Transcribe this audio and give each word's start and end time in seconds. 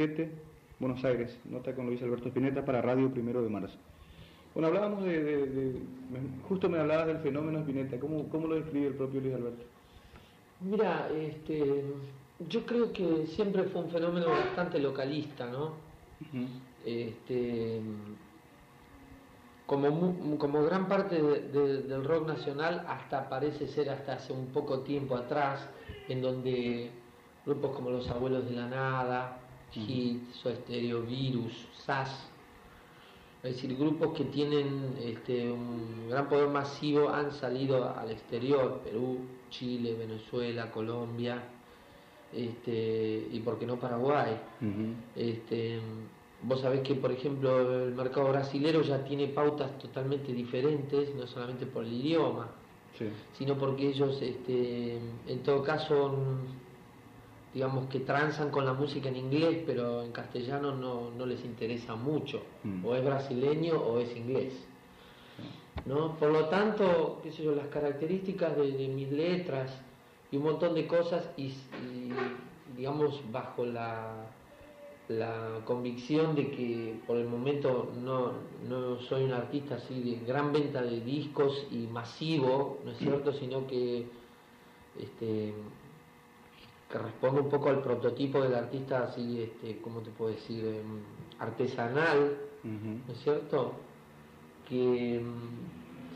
7, 0.00 0.30
Buenos 0.78 1.04
Aires, 1.04 1.36
nota 1.44 1.74
con 1.74 1.86
Luis 1.86 2.00
Alberto 2.04 2.28
Spinetta 2.28 2.64
para 2.64 2.80
Radio 2.80 3.10
Primero 3.10 3.42
de 3.42 3.48
Marzo. 3.48 3.74
Bueno, 4.54 4.68
hablábamos 4.68 5.02
de, 5.02 5.74
justo 6.48 6.68
me 6.68 6.78
hablabas 6.78 7.08
del 7.08 7.18
fenómeno 7.18 7.58
Spinetta, 7.58 7.98
¿cómo, 7.98 8.28
cómo 8.28 8.46
lo 8.46 8.54
describe 8.54 8.86
el 8.86 8.94
propio 8.94 9.20
Luis 9.20 9.34
Alberto? 9.34 9.64
Mira, 10.60 11.08
este, 11.08 11.82
yo 12.48 12.64
creo 12.64 12.92
que 12.92 13.26
siempre 13.26 13.64
fue 13.64 13.82
un 13.82 13.90
fenómeno 13.90 14.28
bastante 14.28 14.78
localista, 14.78 15.50
¿no? 15.50 15.72
este, 16.86 17.80
como, 19.66 20.38
como 20.38 20.62
gran 20.62 20.86
parte 20.86 21.20
del 21.20 22.04
rock 22.04 22.28
nacional, 22.28 22.86
hasta 22.86 23.28
parece 23.28 23.66
ser 23.66 23.90
hasta 23.90 24.12
hace 24.12 24.32
un 24.32 24.46
poco 24.46 24.78
tiempo 24.82 25.16
atrás, 25.16 25.68
en 26.08 26.22
donde 26.22 26.88
grupos 27.44 27.74
como 27.74 27.90
Los 27.90 28.08
Abuelos 28.08 28.48
de 28.48 28.52
la 28.54 28.68
Nada, 28.68 29.40
HIT, 29.72 30.34
Stereo, 30.34 31.02
Virus, 31.02 31.52
SAS, 31.84 32.28
es 33.42 33.54
decir, 33.54 33.76
grupos 33.76 34.14
que 34.16 34.24
tienen 34.24 34.96
este, 35.00 35.50
un 35.50 36.08
gran 36.10 36.28
poder 36.28 36.48
masivo 36.48 37.08
han 37.08 37.30
salido 37.30 37.96
al 37.96 38.10
exterior, 38.10 38.80
Perú, 38.82 39.18
Chile, 39.48 39.94
Venezuela, 39.94 40.70
Colombia, 40.72 41.44
este, 42.32 43.28
y 43.30 43.38
por 43.40 43.58
qué 43.58 43.66
no 43.66 43.76
Paraguay. 43.76 44.40
este, 45.14 45.78
vos 46.42 46.60
sabés 46.60 46.80
que, 46.80 46.96
por 46.96 47.12
ejemplo, 47.12 47.84
el 47.84 47.94
mercado 47.94 48.28
brasilero 48.28 48.82
ya 48.82 49.04
tiene 49.04 49.28
pautas 49.28 49.78
totalmente 49.78 50.32
diferentes, 50.32 51.14
no 51.14 51.26
solamente 51.28 51.64
por 51.66 51.84
el 51.84 51.92
idioma, 51.92 52.48
sino 53.34 53.56
porque 53.56 53.88
ellos, 53.88 54.20
este, 54.20 54.98
en 55.28 55.42
todo 55.44 55.62
caso, 55.62 56.12
digamos 57.54 57.88
que 57.88 58.00
transan 58.00 58.50
con 58.50 58.64
la 58.64 58.72
música 58.72 59.08
en 59.08 59.16
inglés, 59.16 59.62
pero 59.66 60.02
en 60.02 60.12
castellano 60.12 60.74
no, 60.74 61.26
les 61.26 61.44
interesa 61.44 61.94
mucho, 61.94 62.42
mm. 62.64 62.84
o 62.84 62.94
es 62.94 63.04
brasileño 63.04 63.76
o 63.76 63.98
es 63.98 64.14
inglés. 64.16 64.52
¿no? 65.86 66.16
Por 66.16 66.30
lo 66.30 66.46
tanto, 66.46 67.20
qué 67.22 67.32
sé 67.32 67.42
yo, 67.42 67.54
las 67.54 67.68
características 67.68 68.56
de, 68.56 68.88
mis 68.88 69.10
letras 69.10 69.70
y 70.30 70.36
un 70.36 70.44
montón 70.44 70.74
de 70.74 70.86
cosas, 70.86 71.28
y, 71.36 71.52
digamos 72.76 73.22
bajo 73.32 73.64
la, 73.64 74.26
la 75.08 75.62
convicción 75.64 76.34
de 76.34 76.50
que 76.50 77.00
por 77.06 77.16
el 77.16 77.26
momento 77.26 77.90
no, 78.04 78.32
no, 78.68 79.00
soy 79.00 79.24
un 79.24 79.32
artista 79.32 79.76
así 79.76 80.00
de 80.00 80.26
gran 80.26 80.52
venta 80.52 80.82
de 80.82 81.00
discos 81.00 81.66
y 81.70 81.86
masivo, 81.86 82.78
¿no 82.84 82.92
es 82.92 82.98
cierto? 82.98 83.32
Sino 83.32 83.66
que 83.66 84.06
este, 84.98 85.54
que 86.90 86.98
responde 86.98 87.42
un 87.42 87.50
poco 87.50 87.68
al 87.68 87.82
prototipo 87.82 88.42
del 88.42 88.54
artista 88.54 89.04
así, 89.04 89.42
este, 89.42 89.80
¿cómo 89.82 90.00
te 90.00 90.10
puedo 90.10 90.30
decir? 90.30 90.64
Em, 90.64 91.02
artesanal, 91.38 92.38
¿no 92.64 93.12
es 93.12 93.20
cierto? 93.20 93.74
Que 94.68 95.16
em, 95.16 95.34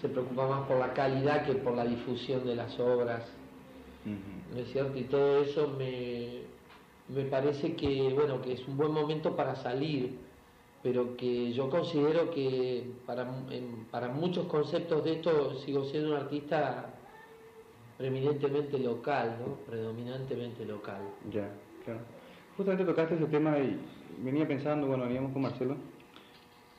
se 0.01 0.09
preocupa 0.09 0.49
más 0.49 0.67
por 0.67 0.79
la 0.79 0.93
calidad 0.95 1.45
que 1.45 1.55
por 1.55 1.75
la 1.75 1.85
difusión 1.85 2.45
de 2.47 2.57
las 2.57 2.79
obras, 2.81 3.25
¿no 4.05 4.59
es 4.59 4.73
cierto? 4.73 4.99
Y 4.99 5.05
todo 5.05 5.43
eso 5.43 5.69
me, 5.79 6.43
me 7.09 7.25
parece 7.25 7.77
que, 7.77 8.13
bueno, 8.15 8.41
que 8.41 8.55
es 8.55 8.67
un 8.67 8.77
buen 8.77 8.93
momento 8.93 9.37
para 9.37 9.55
salir, 9.57 10.19
pero 10.83 11.17
que 11.17 11.53
yo 11.53 11.71
considero 11.71 12.31
que 12.31 12.91
para, 13.07 13.31
para 13.91 14.09
muchos 14.09 14.47
conceptos 14.47 15.05
de 15.05 15.13
esto 15.13 15.55
sigo 15.61 15.85
siendo 15.85 16.11
un 16.11 16.17
artista 16.17 16.95
preeminentemente 17.99 18.79
local, 18.79 19.37
¿no? 19.41 19.55
Predominantemente 19.71 20.65
local. 20.65 21.03
Ya, 21.31 21.49
claro. 21.85 22.01
Justamente 22.57 22.85
tocaste 22.85 23.15
ese 23.15 23.27
tema 23.27 23.59
y 23.59 23.79
venía 24.23 24.47
pensando, 24.47 24.87
bueno, 24.87 25.05
veníamos 25.05 25.33
con 25.33 25.43
Marcelo, 25.43 25.77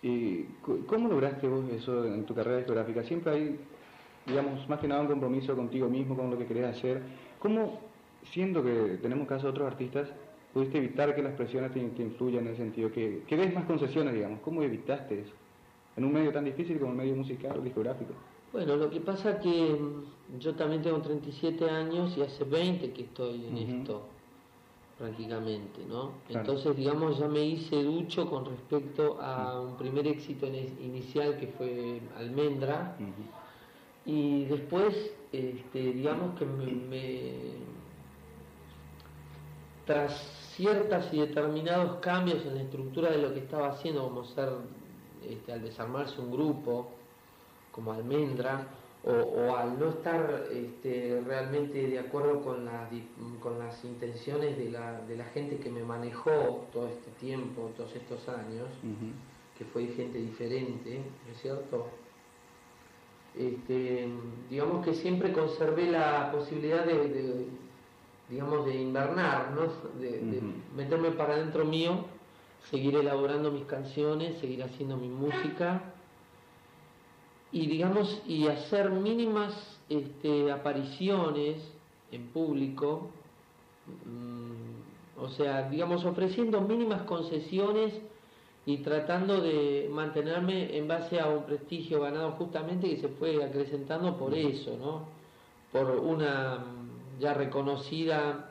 y 0.03 0.43
¿cómo 0.85 1.07
lograste 1.07 1.47
vos 1.47 1.63
eso 1.71 2.05
en 2.05 2.25
tu 2.25 2.35
carrera 2.35 2.57
discográfica? 2.57 3.03
Siempre 3.03 3.31
hay, 3.31 3.59
digamos, 4.27 4.67
más 4.67 4.79
que 4.79 4.87
nada 4.87 5.01
un 5.01 5.07
compromiso 5.07 5.55
contigo 5.55 5.87
mismo, 5.87 6.17
con 6.17 6.29
lo 6.29 6.37
que 6.37 6.45
querés 6.45 6.75
hacer. 6.75 7.01
¿Cómo, 7.39 7.79
siendo 8.31 8.61
que 8.61 8.99
tenemos 9.01 9.25
caso 9.29 9.43
de 9.43 9.51
otros 9.51 9.71
artistas, 9.71 10.09
pudiste 10.53 10.77
evitar 10.77 11.15
que 11.15 11.23
las 11.23 11.33
presiones 11.35 11.71
te, 11.71 11.79
influyan 11.79 12.43
en 12.43 12.49
el 12.49 12.57
sentido 12.57 12.91
que, 12.91 13.23
que 13.25 13.37
des 13.37 13.55
más 13.55 13.63
concesiones, 13.63 14.13
digamos? 14.13 14.41
¿Cómo 14.41 14.61
evitaste 14.61 15.21
eso? 15.21 15.33
En 15.95 16.03
un 16.03 16.11
medio 16.11 16.33
tan 16.33 16.43
difícil 16.43 16.79
como 16.79 16.91
el 16.91 16.97
medio 16.97 17.15
musical 17.15 17.57
o 17.57 17.61
discográfico. 17.61 18.13
Bueno, 18.53 18.75
lo 18.75 18.89
que 18.91 19.01
pasa 19.01 19.39
que 19.39 19.49
mm, 19.49 20.37
yo 20.39 20.53
también 20.53 20.83
tengo 20.83 21.01
37 21.01 21.67
años 21.69 22.15
y 22.15 22.21
hace 22.21 22.43
20 22.43 22.93
que 22.93 23.01
estoy 23.01 23.47
en 23.47 23.57
esto 23.57 24.03
prácticamente, 24.99 25.83
¿no? 25.89 26.11
Entonces, 26.29 26.77
digamos, 26.77 27.17
ya 27.17 27.27
me 27.27 27.43
hice 27.43 27.81
ducho 27.81 28.29
con 28.29 28.45
respecto 28.45 29.19
a 29.19 29.59
un 29.59 29.75
primer 29.75 30.05
éxito 30.07 30.45
inicial 30.45 31.35
que 31.39 31.47
fue 31.47 31.99
Almendra. 32.15 32.95
Y 34.05 34.45
después, 34.45 34.95
este, 35.31 35.93
digamos 35.93 36.37
que 36.37 36.45
me, 36.45 37.31
tras 39.85 40.13
ciertas 40.55 41.11
y 41.11 41.21
determinados 41.21 41.97
cambios 41.99 42.45
en 42.45 42.55
la 42.55 42.61
estructura 42.61 43.09
de 43.09 43.17
lo 43.17 43.33
que 43.33 43.39
estaba 43.39 43.69
haciendo, 43.69 44.03
como 44.03 44.25
ser 44.25 44.49
este, 45.27 45.53
al 45.53 45.63
desarmarse 45.63 46.21
un 46.21 46.31
grupo, 46.31 46.91
como 47.73 47.91
almendra, 47.91 48.67
o, 49.05 49.53
al 49.57 49.77
no 49.77 49.89
estar 49.89 50.45
este, 50.49 51.21
realmente 51.25 51.87
de 51.87 51.99
acuerdo 51.99 52.41
con, 52.41 52.69
con 53.41 53.59
las 53.59 53.83
intenciones 53.83 54.57
de 54.57 54.69
la, 54.71 55.01
de 55.01 55.17
la, 55.17 55.25
gente 55.25 55.57
que 55.57 55.69
me 55.69 55.83
manejó 55.83 56.67
todo 56.71 56.87
este 56.87 57.11
tiempo, 57.19 57.71
todos 57.75 57.93
estos 57.95 58.29
años, 58.29 58.67
que 59.57 59.65
fue 59.65 59.87
gente 59.87 60.19
diferente, 60.19 61.01
¿no 61.25 61.33
es 61.33 61.41
cierto? 61.41 61.87
Este, 63.37 64.07
digamos 64.49 64.85
que 64.85 64.93
siempre 64.93 65.33
conservé 65.33 65.91
la 65.91 66.31
posibilidad 66.31 66.85
de, 66.85 67.45
digamos, 68.29 68.65
de 68.65 68.75
invernar, 68.75 69.51
¿no? 69.51 69.63
de, 69.99 70.41
meterme 70.77 71.11
para 71.11 71.33
adentro 71.33 71.65
mío, 71.65 72.05
seguir 72.71 72.95
elaborando 72.95 73.51
mis 73.51 73.65
canciones, 73.65 74.37
seguir 74.39 74.63
haciendo 74.63 74.95
mi 74.95 75.09
música 75.09 75.92
y 77.53 77.67
digamos 77.67 78.21
y 78.27 78.47
hacer 78.47 78.89
mínimas 78.89 79.53
este, 79.87 80.51
apariciones 80.51 81.61
en 82.11 82.27
público 82.29 83.11
mm, 84.05 85.21
o 85.21 85.29
sea 85.29 85.69
digamos 85.69 86.03
ofreciendo 86.03 86.59
mínimas 86.61 87.03
concesiones 87.03 87.93
y 88.65 88.77
tratando 88.77 89.39
de 89.39 89.87
mantenerme 89.91 90.75
en 90.75 90.87
base 90.87 91.19
a 91.19 91.27
un 91.27 91.43
prestigio 91.43 92.01
ganado 92.01 92.31
justamente 92.31 92.89
que 92.89 92.97
se 92.97 93.09
fue 93.09 93.43
acrecentando 93.43 94.17
por 94.17 94.33
eso 94.33 94.75
no 94.77 95.07
por 95.71 95.91
una 95.91 96.57
mm, 96.57 97.19
ya 97.19 97.35
reconocida 97.35 98.49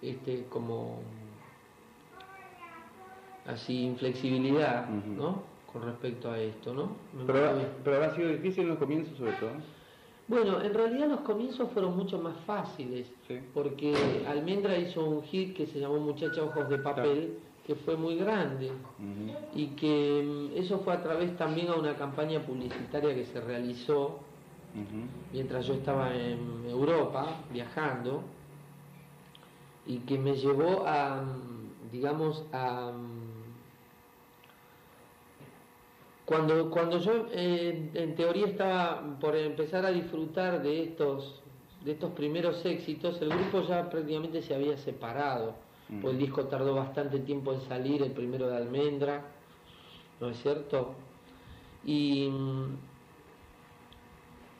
este 0.00 0.44
como 0.44 1.00
así 3.46 3.82
inflexibilidad 3.82 4.88
no 4.88 5.55
con 5.76 5.88
respecto 5.88 6.30
a 6.30 6.38
esto, 6.38 6.72
¿no? 6.72 6.96
Pero, 7.26 7.52
pero 7.84 8.02
ha 8.02 8.14
sido 8.14 8.30
difícil 8.30 8.64
en 8.64 8.68
los 8.70 8.78
comienzos 8.78 9.16
sobre 9.18 9.32
todo. 9.32 9.50
Bueno, 10.28 10.60
en 10.60 10.74
realidad 10.74 11.08
los 11.08 11.20
comienzos 11.20 11.70
fueron 11.72 11.96
mucho 11.96 12.18
más 12.18 12.36
fáciles, 12.46 13.06
porque 13.54 13.94
Almendra 14.26 14.76
hizo 14.76 15.04
un 15.04 15.22
hit 15.22 15.54
que 15.56 15.66
se 15.66 15.78
llamó 15.78 15.98
Muchacha 15.98 16.42
Ojos 16.42 16.68
de 16.68 16.78
Papel, 16.78 17.38
que 17.64 17.74
fue 17.74 17.96
muy 17.96 18.16
grande, 18.16 18.72
y 19.54 19.66
que 19.68 20.22
mm, 20.24 20.58
eso 20.58 20.80
fue 20.80 20.94
a 20.94 21.02
través 21.02 21.36
también 21.36 21.68
a 21.68 21.74
una 21.74 21.94
campaña 21.94 22.40
publicitaria 22.40 23.14
que 23.14 23.24
se 23.26 23.40
realizó 23.40 24.20
mientras 25.32 25.66
yo 25.66 25.74
estaba 25.74 26.14
en 26.14 26.66
Europa 26.68 27.26
viajando, 27.52 28.22
y 29.86 29.98
que 29.98 30.18
me 30.18 30.34
llevó 30.34 30.86
a, 30.86 31.22
mm, 31.22 31.90
digamos, 31.92 32.44
a 32.52 32.92
mm, 32.92 33.26
cuando, 36.26 36.68
cuando 36.70 36.98
yo 36.98 37.28
eh, 37.30 37.88
en 37.94 38.16
teoría 38.16 38.46
estaba 38.46 39.16
por 39.20 39.36
empezar 39.36 39.86
a 39.86 39.92
disfrutar 39.92 40.60
de 40.60 40.82
estos, 40.82 41.40
de 41.84 41.92
estos 41.92 42.10
primeros 42.12 42.66
éxitos, 42.66 43.22
el 43.22 43.28
grupo 43.28 43.62
ya 43.62 43.88
prácticamente 43.88 44.42
se 44.42 44.54
había 44.54 44.76
separado. 44.76 45.54
Pues 46.02 46.14
el 46.14 46.18
disco 46.18 46.46
tardó 46.46 46.74
bastante 46.74 47.20
tiempo 47.20 47.52
en 47.52 47.60
salir, 47.60 48.02
el 48.02 48.10
primero 48.10 48.48
de 48.48 48.56
Almendra, 48.56 49.22
¿no 50.20 50.30
es 50.30 50.42
cierto? 50.42 50.96
Y 51.84 52.28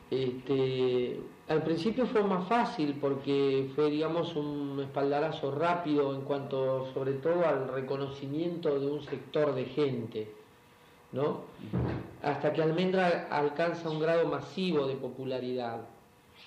este, 0.09 1.19
al 1.49 1.63
principio 1.63 2.05
fue 2.05 2.23
más 2.23 2.47
fácil 2.47 2.97
porque 3.01 3.69
fue, 3.75 3.91
digamos, 3.91 4.33
un 4.37 4.79
espaldarazo 4.79 5.51
rápido 5.51 6.15
en 6.15 6.21
cuanto, 6.21 6.89
sobre 6.93 7.15
todo, 7.15 7.45
al 7.45 7.67
reconocimiento 7.67 8.79
de 8.79 8.87
un 8.89 9.01
sector 9.01 9.53
de 9.53 9.65
gente 9.65 10.31
¿no? 11.11 11.41
Hasta 12.21 12.53
que 12.53 12.61
Almendra 12.61 13.27
alcanza 13.29 13.89
un 13.89 13.99
grado 13.99 14.27
masivo 14.27 14.87
de 14.87 14.95
popularidad. 14.95 15.81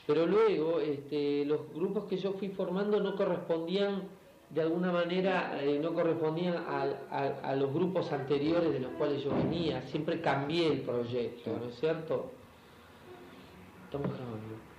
Pero 0.06 0.26
luego 0.26 0.80
este, 0.80 1.44
los 1.44 1.72
grupos 1.74 2.04
que 2.04 2.16
yo 2.16 2.32
fui 2.32 2.48
formando 2.48 3.00
no 3.00 3.16
correspondían 3.16 4.02
de 4.50 4.62
alguna 4.62 4.90
manera 4.90 5.62
eh, 5.62 5.78
no 5.80 5.94
correspondían 5.94 6.56
a, 6.68 7.54
los 7.54 7.72
grupos 7.72 8.10
anteriores 8.12 8.72
de 8.72 8.80
los 8.80 8.90
cuales 8.92 9.22
yo 9.22 9.30
venía. 9.34 9.82
Siempre 9.82 10.20
cambié 10.20 10.66
el 10.72 10.80
proyecto, 10.80 11.56
¿no 11.56 11.68
es 11.68 11.78
cierto? 11.78 12.30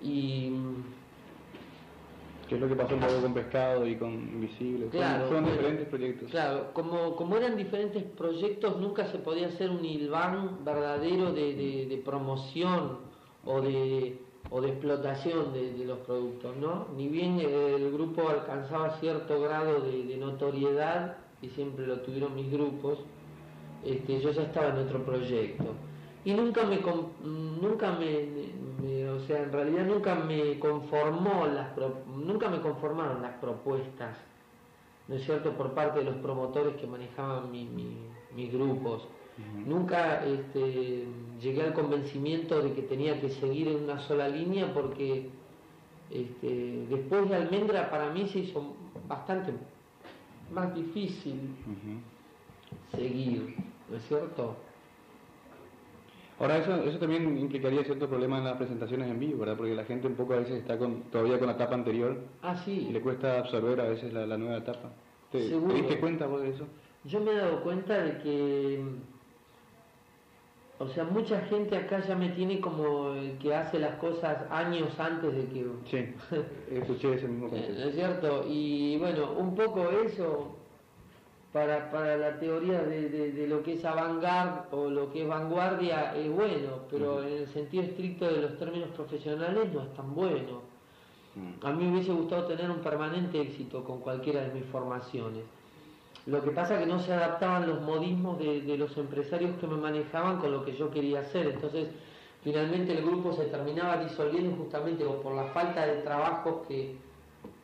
Y. 0.02 0.52
¿Qué 2.52 2.56
es 2.56 2.62
lo 2.62 2.68
que 2.68 2.76
pasó 2.76 2.96
un 2.96 3.00
poco 3.00 3.22
con 3.22 3.34
Pescado 3.34 3.88
y 3.88 3.96
con 3.96 4.12
Invisible? 4.12 4.88
Claro, 4.88 5.28
fueron 5.28 5.46
diferentes 5.46 5.88
proyectos. 5.88 6.32
Claro, 6.32 6.74
como, 6.74 7.16
como 7.16 7.38
eran 7.38 7.56
diferentes 7.56 8.04
proyectos, 8.04 8.78
nunca 8.78 9.08
se 9.08 9.20
podía 9.20 9.48
hacer 9.48 9.70
un 9.70 9.86
hilván 9.86 10.66
verdadero 10.66 11.32
de 11.32 12.02
promoción 12.04 12.98
o 13.46 13.62
de 13.62 14.20
o 14.50 14.60
de 14.60 14.68
explotación 14.68 15.54
de, 15.54 15.86
los 15.86 16.00
productos, 16.00 16.58
¿no? 16.58 16.88
Ni 16.98 17.08
bien 17.08 17.40
el 17.40 17.90
grupo 17.90 18.28
alcanzaba 18.28 18.98
cierto 19.00 19.40
grado 19.40 19.80
de, 19.80 20.18
notoriedad, 20.18 21.20
y 21.42 21.48
siempre 21.50 21.88
lo 21.88 22.02
tuvieron 22.02 22.36
mis 22.36 22.52
grupos, 22.52 23.00
este, 23.86 24.20
yo 24.20 24.32
ya 24.32 24.44
estaba 24.44 24.70
en 24.70 24.80
otro 24.80 25.06
proyecto. 25.06 25.74
Y 26.24 26.34
nunca 26.34 26.64
me, 26.64 26.80
nunca 27.24 27.92
me, 27.94 29.10
o 29.10 29.20
sea, 29.22 29.44
en 29.44 29.52
realidad 29.52 29.86
nunca 29.86 30.16
me 30.16 30.60
conformó 30.60 31.48
las, 31.48 31.70
nunca 32.08 32.50
me 32.50 32.62
conformaron 32.62 33.22
las 33.22 33.34
propuestas, 33.38 34.18
¿no 35.08 35.16
es 35.16 35.24
cierto?, 35.26 35.52
por 35.54 35.74
parte 35.74 36.00
de 36.00 36.06
los 36.06 36.16
promotores 36.18 36.76
que 36.76 36.86
manejaban 36.88 37.52
mis 37.52 38.54
grupos. 38.54 39.08
Nunca 39.66 40.24
este, 40.26 41.06
llegué 41.42 41.64
al 41.64 41.74
convencimiento 41.74 42.62
de 42.62 42.74
que 42.74 42.84
tenía 42.84 43.20
que 43.20 43.30
seguir 43.30 43.70
en 43.70 43.84
una 43.84 44.00
sola 44.00 44.28
línea 44.28 44.72
porque 44.74 45.30
este, 46.12 46.86
después 46.90 47.30
de 47.30 47.36
Almendra 47.36 47.90
para 47.90 48.12
mí 48.12 48.28
se 48.28 48.40
hizo 48.40 48.76
bastante 49.08 49.54
más 50.54 50.76
difícil 50.76 51.56
seguir, 52.92 53.56
¿no 53.90 53.98
es 53.98 54.08
cierto? 54.08 54.56
Ahora, 56.42 56.58
eso, 56.58 56.84
eso 56.84 56.98
también 56.98 57.38
implicaría 57.38 57.84
cierto 57.84 58.10
problema 58.10 58.40
en 58.40 58.46
las 58.46 58.58
presentaciones 58.58 59.10
en 59.10 59.20
vivo, 59.20 59.40
¿verdad? 59.40 59.56
Porque 59.58 59.76
la 59.76 59.86
gente 59.86 60.08
un 60.08 60.16
poco 60.16 60.34
a 60.34 60.38
veces 60.38 60.56
está 60.56 60.78
con, 60.78 61.04
todavía 61.12 61.38
con 61.38 61.48
la 61.48 61.54
etapa 61.54 61.76
anterior 61.76 62.18
ah, 62.42 62.56
sí. 62.56 62.88
y 62.90 62.92
le 62.92 63.00
cuesta 63.00 63.40
absorber 63.40 63.80
a 63.80 63.90
veces 63.90 64.12
la, 64.12 64.38
nueva 64.38 64.58
etapa. 64.58 64.90
¿Te, 65.32 65.50
¿Te 65.50 65.74
diste 65.74 66.00
cuenta 66.00 66.26
vos 66.26 66.42
de 66.42 66.50
eso? 66.50 66.66
Yo 67.04 67.20
me 67.20 67.32
he 67.32 67.36
dado 67.36 67.62
cuenta 67.62 68.02
de 68.02 68.18
que 68.18 68.84
o 70.82 70.88
sea, 70.88 71.04
mucha 71.04 71.40
gente 71.42 71.78
acá 71.78 72.00
ya 72.00 72.16
me 72.16 72.30
tiene 72.30 72.60
como 72.60 73.14
el 73.14 73.38
que 73.38 73.54
hace 73.54 73.78
las 73.78 73.98
cosas 73.98 74.50
años 74.50 75.00
antes 75.00 75.32
de 75.36 75.46
que... 75.46 75.66
Sí, 75.86 76.16
escuché 76.72 77.14
ese 77.14 77.28
mismo 77.28 77.50
concepto. 77.50 77.84
es 77.84 77.94
cierto? 77.94 78.46
Y 78.50 78.98
bueno, 78.98 79.34
un 79.34 79.54
poco 79.54 79.92
eso 79.92 80.56
para, 81.54 81.92
para 81.92 82.16
la 82.18 82.40
teoría 82.40 82.82
de, 82.82 83.46
lo 83.48 83.62
que 83.62 83.74
es 83.74 83.84
avant 83.84 84.24
o 84.72 84.90
lo 84.90 85.12
que 85.12 85.24
es 85.24 85.28
vanguardia 85.28 86.16
es 86.16 86.32
bueno, 86.32 86.80
pero 86.90 87.24
en 87.24 87.40
el 87.40 87.48
sentido 87.48 87.84
estricto 87.84 88.26
de 88.26 88.42
los 88.42 88.58
términos 88.58 88.90
profesionales 88.96 89.72
no 89.74 89.82
es 89.82 89.94
tan 89.94 90.16
bueno. 90.16 90.62
Mm. 91.36 91.66
A 91.66 91.72
mí 91.72 91.86
me 91.86 91.94
hubiese 91.94 92.14
gustado 92.14 92.46
tener 92.46 92.70
un 92.70 92.80
permanente 92.80 93.42
éxito 93.42 93.84
con 93.84 94.00
cualquiera 94.00 94.42
de 94.42 94.54
mis 94.54 94.66
formaciones. 94.66 95.44
Lo 96.26 96.42
que 96.44 96.52
pasa 96.52 96.76
es 96.76 96.82
que 96.82 96.86
no 96.86 97.00
se 97.00 97.14
adaptaban 97.14 97.68
los 97.68 97.82
modismos 97.82 98.38
de, 98.38 98.78
los 98.78 98.96
empresarios 98.96 99.58
que 99.60 99.68
me 99.68 99.76
manejaban 99.76 100.38
con 100.38 100.52
lo 100.52 100.64
que 100.64 100.74
yo 100.74 100.92
quería 100.92 101.22
hacer. 101.22 101.48
Entonces, 101.48 101.88
finalmente 102.44 102.96
el 102.96 103.04
grupo 103.04 103.34
se 103.34 103.46
terminaba 103.46 103.98
disolviendo 103.98 104.56
justamente 104.56 105.04
por 105.04 105.34
la 105.34 105.46
falta 105.46 105.86
de 105.86 106.02
trabajos 106.02 106.68
que, 106.68 106.96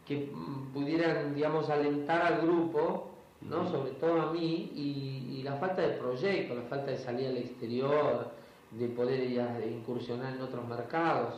que 0.08 0.32
pudieran, 0.74 1.36
digamos, 1.36 1.70
alentar 1.70 2.22
al 2.22 2.42
grupo, 2.42 3.17
¿no? 3.50 3.70
sobre 3.70 3.92
todo 3.92 4.22
a 4.22 4.32
mí, 4.32 4.72
y, 4.76 5.44
la 5.44 5.56
falta 5.58 5.82
de 5.82 5.94
proyecto, 5.94 6.56
la 6.56 6.64
falta 6.64 6.92
de 6.92 6.98
salir 6.98 7.28
al 7.28 7.38
exterior, 7.38 8.32
de 8.72 8.88
poder 8.90 9.30
ya 9.30 9.58
incursionar 9.66 10.36
en 10.36 10.42
otros 10.42 10.68
mercados. 10.68 11.36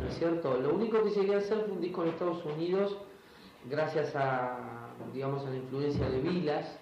¿No 0.00 0.08
es 0.08 0.14
cierto? 0.18 0.56
Lo 0.56 0.74
único 0.74 1.02
que 1.02 1.10
llegué 1.10 1.34
a 1.34 1.38
hacer 1.38 1.64
fue 1.66 1.74
un 1.74 1.82
disco 1.82 2.02
en 2.02 2.08
Estados 2.08 2.42
Unidos 2.46 2.96
gracias 3.68 4.16
a 4.16 4.86
digamos, 5.12 5.44
a 5.46 5.50
la 5.50 5.56
influencia 5.56 6.08
de 6.08 6.20
Vilas. 6.20 6.78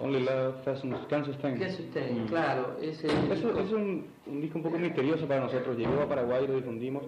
Only 0.00 0.20
Love 0.20 0.64
Can 1.08 1.24
Sustain. 1.24 1.58
Mm. 1.58 2.26
claro. 2.26 2.76
Ese 2.80 3.06
es 3.06 3.72
un, 3.72 4.06
disco 4.40 4.58
un 4.58 4.62
poco 4.62 4.78
misterioso 4.78 5.26
para 5.26 5.40
nosotros. 5.40 5.76
Llegó 5.76 6.02
a 6.02 6.08
Paraguay, 6.08 6.46
lo 6.46 6.56
difundimos 6.56 7.04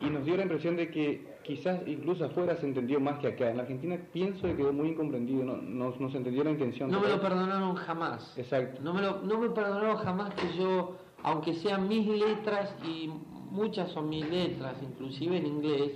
y 0.00 0.10
nos 0.10 0.24
dio 0.24 0.36
la 0.36 0.42
impresión 0.42 0.76
de 0.76 0.90
que 0.90 1.36
quizás 1.42 1.80
incluso 1.86 2.24
afuera 2.24 2.56
se 2.56 2.66
entendió 2.66 3.00
más 3.00 3.18
que 3.18 3.28
acá. 3.28 3.50
En 3.50 3.56
la 3.56 3.62
Argentina 3.62 3.98
pienso 4.12 4.42
que 4.42 4.56
quedó 4.56 4.72
muy 4.72 4.88
incomprendido, 4.88 5.44
no, 5.44 5.56
no, 5.56 6.10
se 6.10 6.16
entendió 6.16 6.44
la 6.44 6.50
intención. 6.50 6.90
No 6.90 7.00
me 7.00 7.08
lo 7.08 7.20
perdonaron 7.20 7.74
jamás. 7.76 8.36
Exacto. 8.36 8.80
No 8.82 8.92
me, 8.92 9.02
lo, 9.02 9.22
no 9.22 9.38
me 9.38 9.48
perdonaron 9.50 9.96
jamás 9.96 10.34
que 10.34 10.58
yo, 10.58 10.96
aunque 11.22 11.54
sean 11.54 11.88
mis 11.88 12.06
letras 12.06 12.74
y 12.84 13.10
muchas 13.50 13.90
son 13.92 14.08
mis 14.08 14.28
letras, 14.28 14.74
inclusive 14.82 15.38
en 15.38 15.46
inglés, 15.46 15.92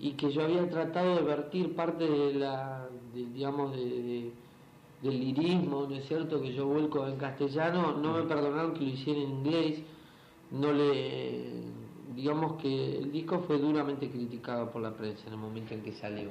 y 0.00 0.12
que 0.12 0.32
yo 0.32 0.42
había 0.42 0.68
tratado 0.68 1.16
de 1.16 1.22
vertir 1.22 1.74
parte 1.76 2.04
de 2.08 2.34
la, 2.34 2.88
digamos, 3.14 3.76
de, 3.76 4.32
del 5.02 5.20
lirismo, 5.20 5.86
¿no 5.88 5.94
es 5.94 6.06
cierto?, 6.06 6.40
que 6.40 6.52
yo 6.52 6.66
vuelco 6.66 7.06
en 7.06 7.16
castellano, 7.16 7.96
no 7.96 8.14
me 8.14 8.22
perdonaron 8.22 8.74
que 8.74 8.80
lo 8.80 8.90
hiciera 8.90 9.20
en 9.20 9.30
inglés, 9.30 9.82
no 10.50 10.72
le, 10.72 11.69
digamos 12.14 12.60
que 12.60 12.98
el 12.98 13.12
disco 13.12 13.40
fue 13.40 13.58
duramente 13.58 14.10
criticado 14.10 14.70
por 14.70 14.82
la 14.82 14.92
prensa 14.92 15.26
en 15.26 15.34
el 15.34 15.38
momento 15.38 15.74
en 15.74 15.82
que 15.82 15.92
salió. 15.92 16.30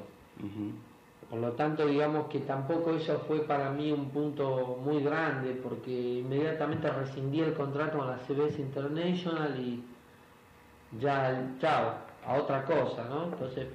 Por 1.29 1.39
lo 1.39 1.51
tanto, 1.51 1.85
digamos 1.85 2.27
que 2.27 2.39
tampoco 2.39 2.91
eso 2.91 3.19
fue 3.27 3.41
para 3.41 3.69
mí 3.69 3.91
un 3.91 4.09
punto 4.09 4.79
muy 4.83 5.03
grande, 5.03 5.59
porque 5.61 6.19
inmediatamente 6.19 6.89
rescindí 6.89 7.41
el 7.41 7.53
contrato 7.53 7.99
con 7.99 8.07
la 8.07 8.17
CBS 8.19 8.59
International 8.59 9.59
y 9.59 9.83
ya, 10.99 11.55
chao, 11.59 11.93
a 12.25 12.33
otra 12.35 12.65
cosa, 12.65 13.05
¿no? 13.09 13.25
Entonces 13.25 13.67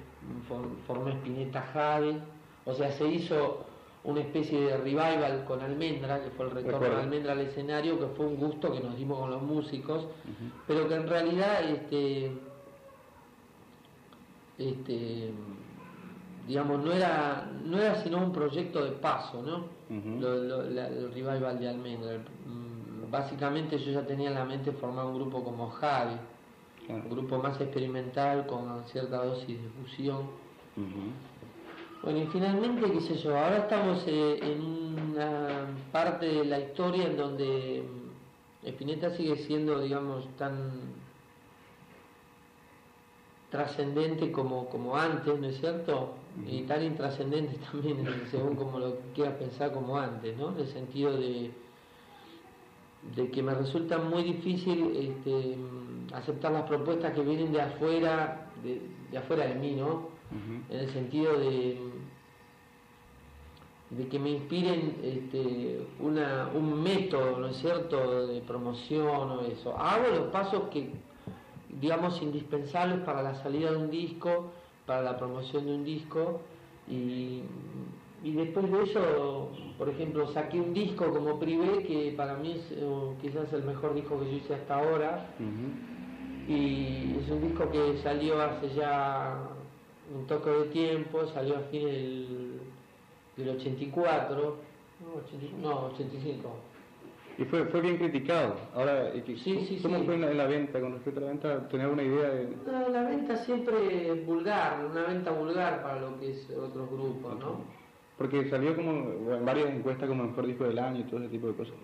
formé 0.85 1.13
Spinetta 1.13 1.61
Javi, 1.61 2.19
o 2.65 2.73
sea, 2.73 2.91
se 2.91 3.07
hizo 3.07 3.65
una 4.05 4.21
especie 4.21 4.61
de 4.61 4.77
revival 4.77 5.45
con 5.45 5.61
Almendra, 5.61 6.23
que 6.23 6.29
fue 6.31 6.45
el 6.45 6.51
retorno 6.51 6.87
de 6.87 7.01
Almendra 7.01 7.33
al 7.33 7.41
escenario, 7.41 7.99
que 7.99 8.07
fue 8.15 8.27
un 8.27 8.35
gusto 8.37 8.71
que 8.71 8.79
nos 8.79 8.95
dimos 8.95 9.19
con 9.19 9.31
los 9.31 9.41
músicos, 9.41 10.05
pero 10.67 10.87
que 10.87 10.95
en 10.95 11.07
realidad, 11.07 11.63
este, 11.63 12.31
este, 14.59 15.31
digamos, 16.47 16.83
no 16.83 16.91
era, 16.91 17.49
no 17.63 17.79
era 17.79 18.03
sino 18.03 18.19
un 18.19 18.31
proyecto 18.31 18.83
de 18.83 18.91
paso, 18.91 19.41
¿no? 19.41 19.75
el 19.89 21.11
revival 21.13 21.59
de 21.59 21.69
Almendra. 21.69 22.17
Mm, 22.45 23.09
básicamente 23.09 23.79
yo 23.79 23.91
ya 23.91 24.05
tenía 24.05 24.29
en 24.29 24.35
la 24.35 24.45
mente 24.45 24.71
formar 24.71 25.05
un 25.05 25.15
grupo 25.15 25.43
como 25.43 25.69
Javi, 25.69 26.15
un 26.89 27.09
grupo 27.09 27.39
más 27.39 27.59
experimental 27.59 28.45
con 28.45 28.83
cierta 28.85 29.23
dosis 29.25 29.61
de 29.61 29.69
fusión. 29.69 30.45
Bueno, 32.05 32.19
y 32.21 32.27
finalmente, 32.27 32.91
qué 32.91 33.01
sé 33.01 33.15
yo, 33.15 33.35
ahora 33.35 33.57
estamos 33.57 34.03
eh, 34.05 34.37
en 34.39 34.61
una 34.61 35.65
parte 35.91 36.27
de 36.27 36.45
la 36.45 36.59
historia 36.59 37.07
en 37.07 37.17
donde 37.17 37.83
mm, 37.83 38.67
Spinetta 38.67 39.09
sigue 39.09 39.37
siendo, 39.37 39.81
digamos, 39.81 40.27
tan 40.37 40.71
trascendente 43.49 44.31
como, 44.31 44.69
como 44.69 44.95
antes, 44.95 45.39
¿no 45.39 45.47
es 45.47 45.59
cierto? 45.59 46.13
Y 46.47 46.61
tan 46.63 46.83
intrascendente 46.83 47.57
también, 47.71 48.05
según 48.29 48.55
como 48.55 48.77
lo 48.77 48.97
quieras 49.15 49.33
pensar, 49.37 49.73
como 49.73 49.97
antes, 49.97 50.37
¿no? 50.37 50.51
En 50.51 50.59
el 50.59 50.67
sentido 50.67 51.11
de, 51.17 51.49
de 53.15 53.31
que 53.31 53.41
me 53.41 53.55
resulta 53.55 53.97
muy 53.97 54.21
difícil 54.21 54.95
este, 54.95 55.57
aceptar 56.13 56.51
las 56.51 56.67
propuestas 56.67 57.15
que 57.15 57.21
vienen 57.21 57.51
de 57.51 57.61
afuera, 57.61 58.51
de, 58.61 59.17
afuera 59.17 59.47
de 59.47 59.55
mí, 59.55 59.71
¿no? 59.73 60.13
En 60.69 60.79
el 60.79 60.89
sentido 60.89 61.37
de, 61.39 61.77
de 63.91 64.07
que 64.07 64.19
me 64.19 64.31
inspiren 64.31 64.97
este, 65.03 65.87
una, 65.99 66.49
un 66.53 66.81
método, 66.81 67.39
¿no 67.39 67.47
es 67.47 67.57
cierto?, 67.57 68.27
de 68.27 68.41
promoción 68.41 69.31
o 69.31 69.41
eso. 69.41 69.77
Hago 69.77 70.07
los 70.09 70.27
pasos 70.31 70.63
que, 70.71 70.89
digamos, 71.79 72.21
indispensables 72.21 72.99
para 72.99 73.21
la 73.21 73.35
salida 73.35 73.71
de 73.71 73.77
un 73.77 73.91
disco, 73.91 74.51
para 74.85 75.01
la 75.01 75.17
promoción 75.17 75.65
de 75.65 75.75
un 75.75 75.83
disco, 75.83 76.41
y, 76.87 77.43
después 78.23 78.71
de 78.71 78.83
eso, 78.83 79.49
por 79.77 79.89
ejemplo, 79.89 80.27
saqué 80.33 80.59
un 80.59 80.73
disco 80.73 81.11
como 81.11 81.39
Privé, 81.39 81.83
que 81.83 82.13
para 82.17 82.35
mí 82.35 82.53
es 82.53 82.71
eh, 82.71 83.15
quizás 83.21 83.51
el 83.53 83.63
mejor 83.63 83.93
disco 83.93 84.19
que 84.19 84.25
yo 84.25 84.37
hice 84.37 84.55
hasta 84.55 84.79
ahora 84.79 85.27
y 86.47 87.17
es 87.19 87.29
un 87.29 87.41
disco 87.41 87.69
que 87.71 87.97
salió 88.03 88.39
hace 88.41 88.69
ya 88.75 89.54
un 90.13 90.27
toque 90.27 90.49
de 90.49 90.65
tiempo, 90.65 91.25
salió 91.27 91.57
a 91.57 91.61
fines 91.61 91.93
del, 91.93 92.59
del 93.37 93.49
84, 93.49 94.57
no, 95.61 95.85
85. 95.87 96.49
Y 97.37 97.43
fue, 97.45 97.65
fue 97.65 97.81
bien 97.81 97.97
criticado. 97.97 98.55
Ahora, 98.73 99.11
sí, 99.25 99.79
¿cómo 99.81 100.03
fue 100.03 100.15
en 100.15 100.37
la, 100.37 100.47
venta? 100.47 100.79
Con 100.79 100.93
respecto 100.93 101.19
a 101.19 101.23
la 101.23 101.29
venta, 101.29 101.67
¿tener 101.67 101.87
una 101.87 102.03
idea 102.03 102.29
de...? 102.29 102.47
la 102.91 103.03
venta 103.03 103.35
siempre 103.35 104.09
es 104.09 104.25
vulgar, 104.25 104.85
una 104.89 105.03
venta 105.03 105.31
vulgar 105.31 105.83
para 105.83 105.99
lo 105.99 106.17
que 106.19 106.31
es 106.31 106.49
otros 106.51 106.89
grupos, 106.89 107.37
¿no? 107.39 107.85
porque 108.17 108.49
salió 108.49 108.75
como 108.75 108.91
en 109.33 109.45
varias 109.45 109.69
encuestas 109.69 110.07
como 110.07 110.23
el 110.23 110.29
mejor 110.29 110.47
disco 110.47 110.63
del 110.63 110.79
año 110.79 111.01
y 111.01 111.03
todo 111.03 111.19
ese 111.19 111.29
tipo 111.29 111.47
de 111.47 111.53
cosas. 111.53 111.75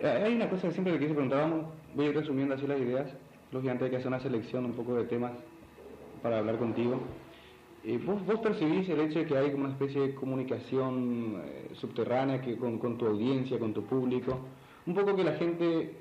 Eh, 0.00 0.06
hay 0.06 0.34
una 0.34 0.48
cosa 0.48 0.68
que 0.68 0.74
siempre 0.74 0.92
le 0.92 0.98
quise 0.98 1.12
preguntar, 1.12 1.40
vamos, 1.40 1.66
voy 1.94 2.06
a 2.06 2.08
ir 2.10 2.16
resumiendo 2.16 2.54
así 2.54 2.66
las 2.66 2.78
ideas, 2.78 3.08
lógicamente 3.50 3.84
hay 3.84 3.90
que 3.90 3.96
hacer 3.96 4.08
una 4.08 4.20
selección 4.20 4.64
un 4.64 4.72
poco 4.72 4.94
de 4.94 5.04
temas 5.04 5.32
para 6.22 6.38
hablar 6.38 6.58
contigo. 6.58 7.00
¿Vos, 8.04 8.24
¿Vos 8.26 8.38
percibís 8.40 8.88
el 8.88 9.00
hecho 9.00 9.20
de 9.20 9.26
que 9.26 9.36
hay 9.36 9.50
como 9.50 9.64
una 9.64 9.72
especie 9.72 10.00
de 10.00 10.14
comunicación 10.14 11.42
eh, 11.44 11.70
subterránea 11.74 12.40
que, 12.40 12.56
con, 12.56 12.98
tu 12.98 13.06
audiencia, 13.06 13.58
con 13.58 13.72
tu 13.72 13.82
público? 13.84 14.38
Un 14.86 14.94
poco 14.94 15.16
que 15.16 15.24
la 15.24 15.34
gente 15.34 15.96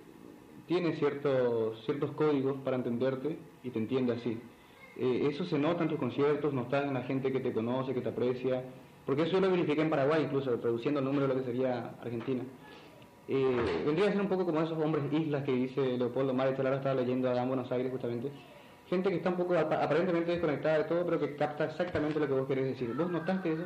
tiene 0.68 0.94
ciertos, 0.94 1.84
ciertos 1.86 2.12
códigos 2.12 2.58
para 2.64 2.78
entenderte 2.78 3.38
y 3.64 3.70
te 3.70 3.80
entiende 3.80 4.14
así. 4.14 4.40
Eh, 4.98 5.28
eso 5.32 5.46
se 5.46 5.58
nota 5.58 5.84
en 5.84 5.90
tus 5.90 6.00
conciertos, 6.00 6.54
notas 6.54 6.86
en 6.86 6.94
la 6.94 7.04
gente 7.04 7.32
que 7.32 7.40
te 7.40 7.52
conoce, 7.52 7.94
que 7.94 8.02
te 8.02 8.10
aprecia, 8.10 8.64
porque 9.06 9.24
eso 9.24 9.34
yo 9.34 9.42
lo 9.42 9.50
verifiqué 9.50 9.82
en 9.82 9.90
Paraguay 9.90 10.24
incluso, 10.24 10.56
reduciendo 10.58 11.00
el 11.00 11.06
número 11.06 11.28
de 11.28 11.34
lo 11.34 11.40
que 11.40 11.46
sería 11.46 11.96
Argentina. 12.02 12.44
Eh, 13.28 13.84
vendría 13.86 14.10
a 14.10 14.12
ser 14.12 14.22
un 14.22 14.28
poco 14.28 14.46
como 14.46 14.62
esos 14.62 14.78
hombres 14.78 15.04
islas 15.12 15.44
que 15.44 15.54
dice 15.54 15.98
Leopoldo 15.98 16.34
Mares, 16.34 16.58
ahora 16.60 16.76
estaba 16.76 16.96
leyendo 16.96 17.30
a 17.30 17.46
Buenos 17.46 17.72
Aires 17.72 17.92
justamente. 17.92 18.30
Gente 18.92 19.10
que 19.10 19.16
está 19.16 19.30
un 19.30 19.38
poco 19.38 19.58
aparentemente 19.58 20.32
desconectada 20.32 20.80
de 20.80 20.84
todo, 20.84 21.06
pero 21.06 21.18
que 21.18 21.38
capta 21.38 21.64
exactamente 21.64 22.20
lo 22.20 22.28
que 22.28 22.34
vos 22.34 22.46
querés 22.46 22.66
decir. 22.66 22.94
¿Vos 22.94 23.10
notaste 23.10 23.54
eso? 23.54 23.64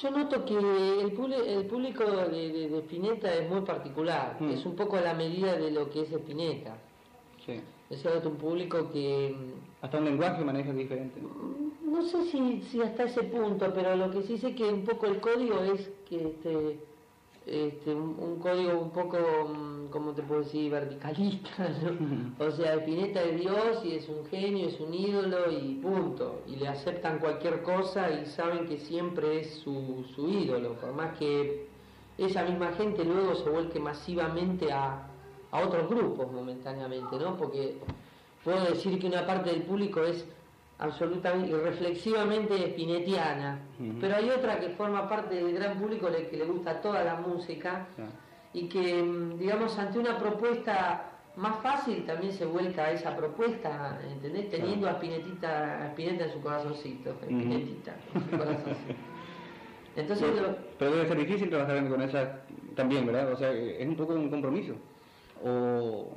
Yo 0.00 0.10
noto 0.12 0.44
que 0.44 0.54
el, 0.56 1.32
el 1.32 1.66
público 1.66 2.04
de, 2.04 2.68
de, 2.68 2.78
Spinetta 2.82 3.34
es 3.34 3.50
muy 3.50 3.62
particular, 3.62 4.36
mm. 4.38 4.50
es 4.50 4.64
un 4.64 4.76
poco 4.76 4.96
a 4.96 5.00
la 5.00 5.12
medida 5.12 5.56
de 5.56 5.72
lo 5.72 5.90
que 5.90 6.02
es 6.02 6.12
Spinetta. 6.12 6.76
Sí. 7.44 7.60
Es 7.90 8.04
un 8.24 8.36
público 8.36 8.92
que... 8.92 9.34
Hasta 9.82 9.98
un 9.98 10.04
lenguaje 10.04 10.44
maneja 10.44 10.72
diferente. 10.72 11.20
No 11.82 12.02
sé 12.02 12.26
si, 12.26 12.62
si 12.70 12.80
hasta 12.80 13.04
ese 13.04 13.24
punto, 13.24 13.72
pero 13.74 13.96
lo 13.96 14.12
que 14.12 14.22
sí 14.22 14.38
sé 14.38 14.54
que 14.54 14.72
un 14.72 14.84
poco 14.84 15.06
el 15.06 15.18
código 15.18 15.58
es 15.64 15.90
que 16.08 16.28
este, 16.28 16.78
este, 17.46 17.94
un, 17.94 18.38
código 18.40 18.78
un 18.78 18.90
poco, 18.90 19.18
mm, 19.18 19.86
¿cómo 19.90 20.12
te 20.12 20.22
puedo 20.22 20.42
decir?, 20.42 20.70
verticalista, 20.70 21.68
¿no? 22.38 22.44
O 22.44 22.50
sea, 22.50 22.74
Spinetta 22.74 23.22
es 23.22 23.40
Dios 23.40 23.84
y 23.84 23.94
es 23.94 24.08
un 24.08 24.26
genio, 24.26 24.68
es 24.68 24.80
un 24.80 24.92
ídolo 24.92 25.50
y 25.52 25.74
punto. 25.76 26.42
Y 26.48 26.56
le 26.56 26.68
aceptan 26.68 27.20
cualquier 27.20 27.62
cosa 27.62 28.10
y 28.10 28.26
saben 28.26 28.66
que 28.66 28.78
siempre 28.78 29.40
es 29.40 29.54
su, 29.60 30.04
su 30.14 30.28
ídolo, 30.28 30.74
por 30.74 30.92
más 30.92 31.16
que 31.18 31.68
esa 32.18 32.42
misma 32.44 32.72
gente 32.72 33.04
luego 33.04 33.34
se 33.36 33.48
vuelque 33.48 33.78
masivamente 33.78 34.72
a, 34.72 35.06
a 35.52 35.60
otros 35.60 35.88
grupos 35.88 36.32
momentáneamente, 36.32 37.16
¿no? 37.18 37.36
Porque 37.36 37.78
puedo 38.42 38.64
decir 38.64 38.98
que 38.98 39.06
una 39.06 39.26
parte 39.26 39.50
del 39.50 39.62
público 39.62 40.00
es 40.00 40.24
absolutamente 40.78 41.50
y 41.50 41.54
reflexivamente 41.54 42.54
spinetiana, 42.70 43.60
pero 44.00 44.16
hay 44.16 44.28
otra 44.30 44.60
que 44.60 44.70
forma 44.70 45.08
parte 45.08 45.36
del 45.36 45.54
gran 45.54 45.78
público 45.78 46.08
que 46.08 46.36
le 46.36 46.44
gusta 46.44 46.80
toda 46.80 47.02
la 47.02 47.16
música 47.16 47.86
y 48.52 48.68
que, 48.68 49.02
mm, 49.02 49.38
digamos, 49.38 49.78
ante 49.78 49.98
una 49.98 50.18
propuesta 50.18 51.12
más 51.36 51.62
fácil 51.62 52.04
también 52.06 52.32
se 52.32 52.46
vuelca 52.46 52.84
a 52.84 52.92
esa 52.92 53.14
propuesta, 53.14 54.00
¿entendés? 54.10 54.50
Teniendo 54.50 54.88
a 54.88 54.94
Spinetita, 54.94 55.88
Spinetta 55.90 56.24
en 56.24 56.32
su 56.32 56.40
corazoncito, 56.40 57.14
Spinetita 57.22 57.94
en 58.14 58.22
su 58.22 58.30
corazoncito. 58.30 58.94
Entonces, 59.96 60.26
pero, 60.78 60.90
debe 60.92 61.08
ser 61.08 61.18
difícil 61.18 61.48
trabajar 61.48 61.88
con 61.88 62.02
esa 62.02 62.40
también, 62.74 63.06
¿verdad? 63.06 63.32
O 63.32 63.36
sea, 63.36 63.50
es 63.52 63.86
un 63.86 63.96
poco 63.96 64.14
un 64.14 64.28
compromiso. 64.28 64.74
O, 65.42 66.12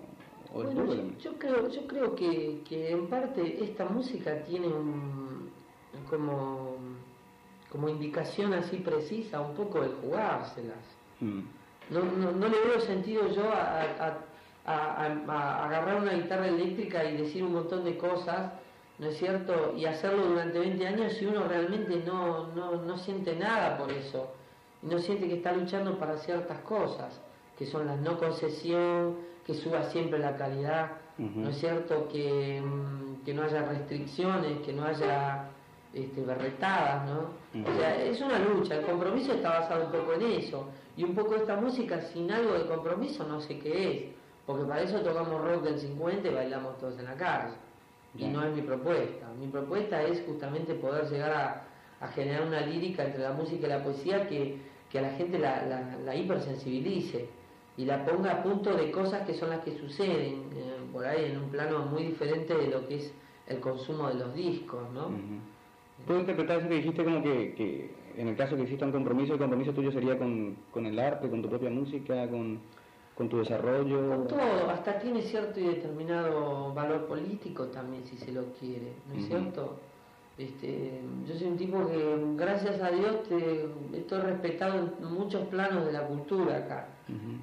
yo, 1.19 1.33
creo, 1.37 1.69
yo 1.69 1.87
creo 1.87 2.15
que, 2.15 2.63
en 2.71 3.07
parte 3.07 3.63
esta 3.63 3.85
música 3.85 4.43
tiene 4.43 4.67
un, 4.67 5.51
como, 6.09 6.75
como 7.71 7.89
indicación 7.89 8.53
así 8.53 8.77
precisa 8.77 9.41
un 9.41 9.53
poco 9.55 9.81
de 9.81 9.89
jugárselas. 10.01 10.77
Mm. 11.19 11.41
No, 11.91 12.03
no, 12.03 12.47
le 12.47 12.59
veo 12.59 12.79
sentido 12.81 13.27
yo 13.29 13.51
a, 13.51 14.17
agarrar 14.65 16.01
una 16.01 16.13
guitarra 16.13 16.47
eléctrica 16.47 17.03
y 17.03 17.17
decir 17.17 17.43
un 17.43 17.53
montón 17.53 17.83
de 17.83 17.97
cosas, 17.97 18.53
¿no 18.99 19.07
es 19.07 19.17
cierto? 19.17 19.73
Y 19.75 19.85
hacerlo 19.85 20.27
durante 20.27 20.59
20 20.59 20.87
años 20.87 21.13
si 21.13 21.25
uno 21.25 21.47
realmente 21.47 22.03
no, 22.05 22.47
no, 22.53 22.75
no 22.83 22.97
siente 22.97 23.35
nada 23.35 23.77
por 23.77 23.91
eso. 23.91 24.31
No 24.81 24.99
siente 24.99 25.27
que 25.27 25.37
está 25.37 25.51
luchando 25.51 25.97
para 25.97 26.17
ciertas 26.17 26.59
cosas, 26.59 27.19
que 27.57 27.65
son 27.65 27.87
la 27.87 27.95
no 27.95 28.17
concesión, 28.17 29.17
que 29.49 29.55
suba 29.55 29.83
siempre 29.89 30.19
la 30.19 30.37
calidad, 30.37 30.91
¿no 31.17 31.49
es 31.49 31.57
cierto? 31.57 32.07
Que, 32.07 32.61
mm, 32.61 33.23
que, 33.25 33.33
no 33.33 33.41
haya 33.41 33.63
restricciones, 33.63 34.59
que 34.59 34.71
no 34.71 34.85
haya 34.85 35.49
este, 35.91 36.21
berretadas, 36.21 37.09
¿no? 37.09 37.63
O 37.67 37.79
sea, 37.79 38.03
es 38.03 38.21
una 38.21 38.37
lucha, 38.37 38.75
el 38.75 38.85
compromiso 38.85 39.33
está 39.33 39.61
basado 39.61 39.85
un 39.87 39.91
poco 39.91 40.13
en 40.13 40.21
eso, 40.21 40.69
y 40.95 41.03
un 41.03 41.15
poco 41.15 41.33
esta 41.33 41.55
música 41.55 41.99
sin 42.13 42.31
algo 42.31 42.53
de 42.53 42.67
compromiso 42.67 43.27
no 43.27 43.41
sé 43.41 43.57
qué 43.57 43.91
es, 43.91 44.03
porque 44.45 44.65
para 44.65 44.83
eso 44.83 44.99
tocamos 44.99 45.41
rock 45.41 45.63
del 45.63 45.79
50 45.79 46.27
y 46.27 46.33
bailamos 46.33 46.77
todos 46.77 46.99
en 46.99 47.05
la 47.05 47.15
calle, 47.15 47.55
y 48.15 48.27
no 48.27 48.43
es 48.43 48.53
mi 48.53 48.61
propuesta, 48.61 49.29
mi 49.39 49.47
propuesta 49.47 50.03
es 50.03 50.21
justamente 50.27 50.75
poder 50.75 51.09
llegar 51.09 51.65
a, 52.01 52.07
generar 52.09 52.43
una 52.43 52.61
lírica 52.61 53.03
entre 53.03 53.23
la 53.23 53.31
música 53.31 53.65
y 53.65 53.69
la 53.69 53.83
poesía 53.83 54.27
que, 54.27 54.59
a 54.93 55.01
la 55.01 55.11
gente 55.13 55.39
la, 55.39 55.65
la, 55.65 55.97
la 56.05 56.15
hipersensibilice 56.15 57.38
y 57.79 57.85
la 57.85 58.03
ponga 58.03 58.31
a 58.33 58.43
punto 58.43 58.75
de 58.75 58.91
cosas 58.91 59.25
que 59.25 59.33
son 59.33 59.51
las 59.51 59.63
que 59.63 59.71
suceden 59.77 60.49
eh, 60.53 60.75
por 60.91 61.05
ahí 61.05 61.31
en 61.31 61.37
un 61.37 61.49
plano 61.49 61.85
muy 61.85 62.03
diferente 62.03 62.53
de 62.53 62.67
lo 62.67 62.85
que 62.85 62.97
es 62.97 63.13
el 63.47 63.61
consumo 63.61 64.09
de 64.09 64.15
los 64.15 64.33
discos, 64.35 64.81
¿no? 64.91 65.09
¿Puedo 66.05 66.19
interpretar 66.19 66.59
eso 66.59 66.67
que 66.67 66.75
dijiste 66.75 67.05
como 67.05 67.23
que, 67.23 67.89
en 68.17 68.27
el 68.27 68.35
caso 68.35 68.57
que 68.57 68.63
exista 68.63 68.85
un 68.85 68.91
compromiso, 68.91 69.31
el 69.33 69.39
compromiso 69.39 69.71
tuyo 69.71 69.93
sería 69.93 70.17
con, 70.17 70.57
el 70.75 70.99
arte, 70.99 71.29
con 71.29 71.41
tu 71.41 71.47
propia 71.47 71.69
música, 71.69 72.27
con, 72.29 72.59
tu 73.29 73.37
desarrollo? 73.37 74.09
Con 74.09 74.27
todo, 74.27 74.69
hasta 74.69 74.99
tiene 74.99 75.21
cierto 75.21 75.61
y 75.61 75.63
determinado 75.63 76.73
valor 76.73 77.07
político 77.07 77.67
también, 77.67 78.03
si 78.05 78.17
se 78.17 78.33
lo 78.33 78.43
quiere, 78.59 78.91
¿no 79.07 79.21
es 79.21 79.25
cierto? 79.25 79.79
Este, 80.39 81.01
yo 81.27 81.35
soy 81.37 81.47
un 81.47 81.57
tipo 81.57 81.85
que, 81.85 82.17
gracias 82.37 82.81
a 82.81 82.89
Dios, 82.91 83.23
te, 83.27 83.69
estoy 83.93 84.21
respetado 84.21 84.89
en 85.01 85.13
muchos 85.13 85.45
planos 85.49 85.85
de 85.85 85.91
la 85.91 86.07
cultura 86.07 86.59
acá. 86.59 86.87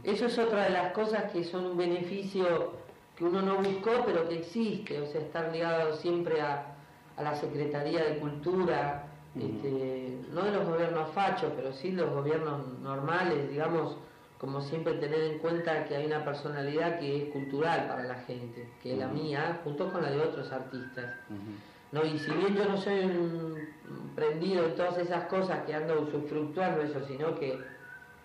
Eso 0.02 0.26
es 0.26 0.38
otra 0.38 0.64
de 0.64 0.70
las 0.70 0.92
cosas 0.92 1.30
que 1.30 1.44
son 1.44 1.66
un 1.66 1.76
beneficio 1.76 2.72
que 3.14 3.24
uno 3.24 3.42
no 3.42 3.56
buscó, 3.56 4.02
pero 4.06 4.26
que 4.26 4.38
existe, 4.38 4.98
o 5.00 5.06
sea, 5.06 5.20
estar 5.20 5.52
ligado 5.52 5.94
siempre 5.96 6.40
a, 6.40 6.72
la 7.18 7.34
Secretaría 7.34 8.02
de 8.04 8.18
Cultura, 8.18 9.06
este, 9.34 10.18
no 10.32 10.44
de 10.44 10.52
los 10.52 10.66
gobiernos 10.66 11.10
fachos, 11.12 11.52
pero 11.54 11.72
sí 11.72 11.92
los 11.92 12.10
gobiernos 12.10 12.78
normales, 12.80 13.50
digamos, 13.50 13.98
como 14.38 14.60
siempre 14.62 14.94
tener 14.94 15.20
en 15.20 15.38
cuenta 15.38 15.84
que 15.84 15.96
hay 15.96 16.06
una 16.06 16.24
personalidad 16.24 16.98
que 16.98 17.24
es 17.24 17.32
cultural 17.32 17.88
para 17.88 18.04
la 18.04 18.16
gente, 18.20 18.68
que 18.82 18.92
es 18.92 18.98
la 18.98 19.08
mía, 19.08 19.60
junto 19.64 19.90
con 19.90 20.02
la 20.02 20.10
de 20.10 20.20
otros 20.20 20.50
artistas. 20.52 21.14
¿No? 21.92 22.04
Y 22.04 22.18
si 22.18 22.30
bien 22.32 22.54
yo 22.54 22.64
no 22.68 22.76
soy 22.76 23.00
un 23.04 23.68
prendido 24.14 24.66
en 24.66 24.74
todas 24.74 24.98
esas 24.98 25.24
cosas 25.26 25.64
que 25.64 25.74
ando 25.74 26.02
usufructuando 26.02 26.82
eso, 26.82 27.00
sino 27.06 27.34
que 27.38 27.58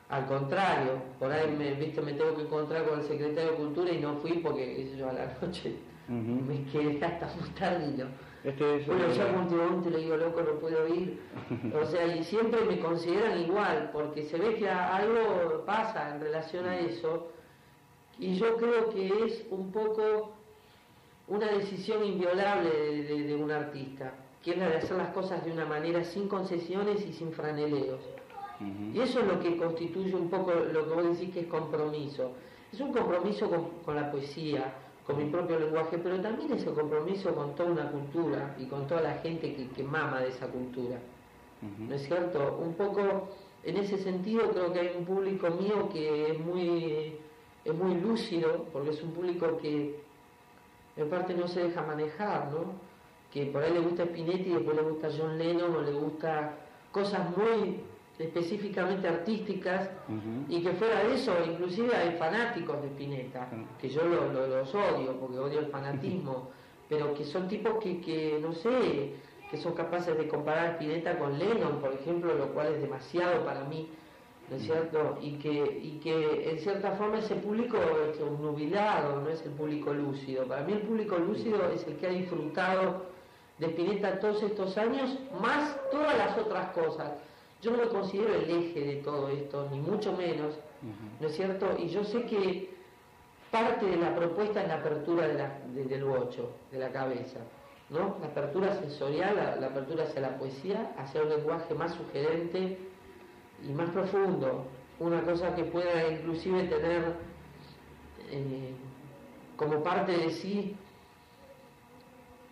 al 0.10 0.26
contrario, 0.26 1.02
por 1.20 1.32
ahí 1.32 1.50
me, 1.58 1.74
¿viste? 1.76 2.02
me 2.02 2.14
tengo 2.14 2.36
que 2.36 2.42
encontrar 2.42 2.86
con 2.86 3.00
el 3.00 3.06
secretario 3.06 3.52
de 3.52 3.58
Cultura 3.58 3.92
y 3.92 4.00
no 4.00 4.18
fui 4.18 4.40
porque, 4.40 4.94
yo, 4.98 5.10
a 5.10 5.14
la 5.14 5.38
noche 5.42 5.78
me 6.10 6.66
quedé 6.66 7.04
hasta 7.04 7.28
muy 7.40 7.50
tarde 7.52 8.06
Este 8.44 8.76
es 8.78 8.88
bueno, 8.88 9.14
yo 9.14 9.40
últimamente 9.40 9.90
le 9.90 10.00
digo, 10.00 10.18
loco, 10.18 10.42
no 10.42 10.60
puedo 10.60 10.88
ir. 10.88 11.22
O 11.82 11.86
sea, 11.86 12.14
y 12.14 12.24
siempre 12.26 12.62
me 12.66 12.80
consideran 12.80 13.40
igual, 13.40 13.90
porque 13.94 14.24
se 14.24 14.38
ve 14.38 14.56
que 14.56 14.70
algo 14.70 15.64
pasa 15.66 16.14
en 16.14 16.22
relación 16.22 16.66
a 16.66 16.78
eso. 16.78 17.32
Y 18.20 18.36
yo 18.36 18.58
creo 18.58 18.90
que 18.90 19.26
es 19.26 19.46
un 19.50 19.72
poco 19.72 20.34
una 21.32 21.48
decisión 21.48 22.04
inviolable 22.04 22.70
de, 23.04 23.36
un 23.36 23.50
artista, 23.50 24.12
que 24.44 24.52
es 24.52 24.58
la 24.58 24.68
de 24.68 24.78
hacer 24.78 24.98
las 24.98 25.14
cosas 25.14 25.44
de 25.46 25.52
una 25.52 25.66
manera 25.66 26.04
sin 26.04 26.28
concesiones 26.28 27.08
y 27.08 27.14
sin 27.14 27.32
franeleos. 27.32 28.02
Y 28.94 29.00
eso 29.00 29.22
es 29.22 29.26
lo 29.26 29.40
que 29.40 29.56
constituye 29.56 30.14
un 30.14 30.30
poco 30.30 30.54
lo 30.54 30.88
que 30.88 30.94
vos 30.94 31.04
decís 31.18 31.34
que 31.34 31.40
es 31.42 31.48
compromiso. 31.48 32.34
Es 32.72 32.82
un 32.82 32.92
compromiso 32.92 33.50
con, 33.50 33.96
la 33.96 34.12
poesía, 34.12 34.74
con 35.06 35.18
mi 35.18 35.32
propio 35.32 35.58
lenguaje, 35.58 35.98
pero 35.98 36.20
también 36.20 36.52
es 36.52 36.68
un 36.68 36.76
compromiso 36.76 37.34
con 37.34 37.56
toda 37.56 37.72
una 37.72 37.90
cultura 37.90 38.54
y 38.60 38.66
con 38.66 38.86
toda 38.86 39.02
la 39.02 39.14
gente 39.16 39.56
que, 39.74 39.84
mama 39.84 40.20
de 40.20 40.28
esa 40.28 40.48
cultura. 40.48 41.00
¿No 41.80 41.96
es 41.96 42.04
cierto? 42.04 42.60
Un 42.62 42.74
poco 42.74 43.30
en 43.64 43.78
ese 43.78 43.98
sentido 43.98 44.52
creo 44.52 44.74
que 44.74 44.80
hay 44.82 44.96
un 44.98 45.06
público 45.06 45.50
mío 45.50 45.90
que 45.94 46.32
es 46.32 46.40
muy, 46.40 47.16
es 47.64 47.74
muy 47.74 47.96
lúcido, 47.96 48.66
porque 48.74 48.90
es 48.90 49.02
un 49.02 49.12
público 49.12 49.58
que 49.58 50.11
en 51.02 51.10
parte 51.10 51.34
no 51.34 51.48
se 51.48 51.64
deja 51.64 51.82
manejar, 51.82 52.52
¿no? 52.52 52.74
Que 53.32 53.46
por 53.46 53.64
ahí 53.64 53.74
le 53.74 53.80
gusta 53.80 54.06
Spinetti 54.06 54.50
y 54.50 54.54
después 54.54 54.76
le 54.76 54.84
gusta 54.84 55.10
John 55.18 55.38
Lennon 55.38 55.76
o 55.76 55.82
le 55.82 55.94
gusta 55.94 56.54
cosas 56.92 57.36
muy 57.38 57.82
específicamente 58.20 59.08
artísticas 59.08 59.90
y 60.48 60.62
que 60.62 60.74
fuera 60.74 61.04
de 61.04 61.16
eso, 61.16 61.34
inclusive 61.46 61.96
hay 61.96 62.12
fanáticos 62.18 62.82
de 62.82 62.88
Spinetta, 62.90 63.48
que 63.80 63.90
yo 63.90 64.04
los 64.06 64.76
odio 64.76 65.20
porque 65.20 65.40
odio 65.40 65.60
el 65.60 65.68
fanatismo, 65.68 66.50
pero 66.90 67.14
que 67.14 67.24
son 67.24 67.48
tipos 67.48 67.82
que, 67.82 68.00
que, 68.02 68.38
no 68.42 68.54
sé, 68.54 69.14
que 69.50 69.58
son 69.58 69.74
capaces 69.74 70.18
de 70.18 70.28
comparar 70.28 70.66
a 70.66 70.72
Spinetta 70.72 71.18
con 71.18 71.40
Lennon, 71.40 71.80
por 71.80 71.94
ejemplo, 71.94 72.34
lo 72.36 72.54
cual 72.54 72.68
es 72.68 72.82
demasiado 72.82 73.44
para 73.46 73.64
mí, 73.64 73.90
¿no 74.52 74.58
es 74.58 74.64
cierto? 74.64 75.18
Y 75.22 75.38
que, 75.38 75.80
y 75.82 76.00
que 76.04 76.52
en 76.52 76.60
cierta 76.60 76.92
forma 76.92 77.20
ese 77.20 77.36
público 77.36 77.78
es 78.12 78.20
un 78.20 78.42
nubilado, 78.42 79.22
no 79.22 79.30
es 79.30 79.42
el 79.46 79.52
público 79.52 79.94
lúcido. 79.94 80.46
Para 80.46 80.64
mí 80.64 80.74
el 80.74 80.82
público 80.82 81.18
lúcido 81.18 81.70
es 81.74 81.88
el 81.88 81.96
que 81.96 82.08
ha 82.08 82.10
disfrutado 82.10 83.06
de 83.58 83.68
Spinetta 83.68 84.20
todos 84.20 84.44
estos 84.44 84.78
años, 84.78 85.18
más 85.42 85.80
todas 85.90 86.18
las 86.18 86.38
otras 86.38 86.72
cosas. 86.72 87.14
Yo 87.62 87.72
no 87.72 87.78
me 87.78 87.88
considero 87.88 88.36
el 88.36 88.50
eje 88.50 88.82
de 88.82 88.96
todo 88.98 89.30
esto, 89.30 89.70
ni 89.72 89.80
mucho 89.80 90.12
menos, 90.18 90.56
¿no 91.22 91.28
es 91.28 91.36
cierto? 91.36 91.68
Y 91.80 91.88
yo 91.88 92.04
sé 92.04 92.24
que 92.24 92.74
parte 93.52 93.86
de 93.86 93.98
la 93.98 94.14
propuesta 94.14 94.64
es 94.64 94.68
la 94.68 94.76
apertura 94.76 95.28
del 95.28 96.04
bocho, 96.04 96.52
de 96.72 96.80
la 96.80 96.92
cabeza. 96.92 97.40
¿no? 97.90 98.18
La 98.20 98.28
apertura 98.28 98.76
sensorial, 98.80 99.58
la, 99.62 99.68
apertura 99.68 100.04
hacia 100.04 100.22
la 100.22 100.38
poesía, 100.38 100.94
hacia 100.98 101.22
un 101.22 101.30
lenguaje 101.30 101.74
más 101.74 101.94
sugerente 101.94 102.91
y 103.68 103.72
más 103.74 103.90
profundo, 103.90 104.66
una 105.00 105.22
cosa 105.22 105.56
que 105.56 105.64
pueda 105.64 106.12
inclusive 106.12 106.64
tener 106.64 107.16
eh, 108.30 108.74
como 109.56 109.84
parte 109.84 110.12
de 110.12 110.30
sí 110.32 110.76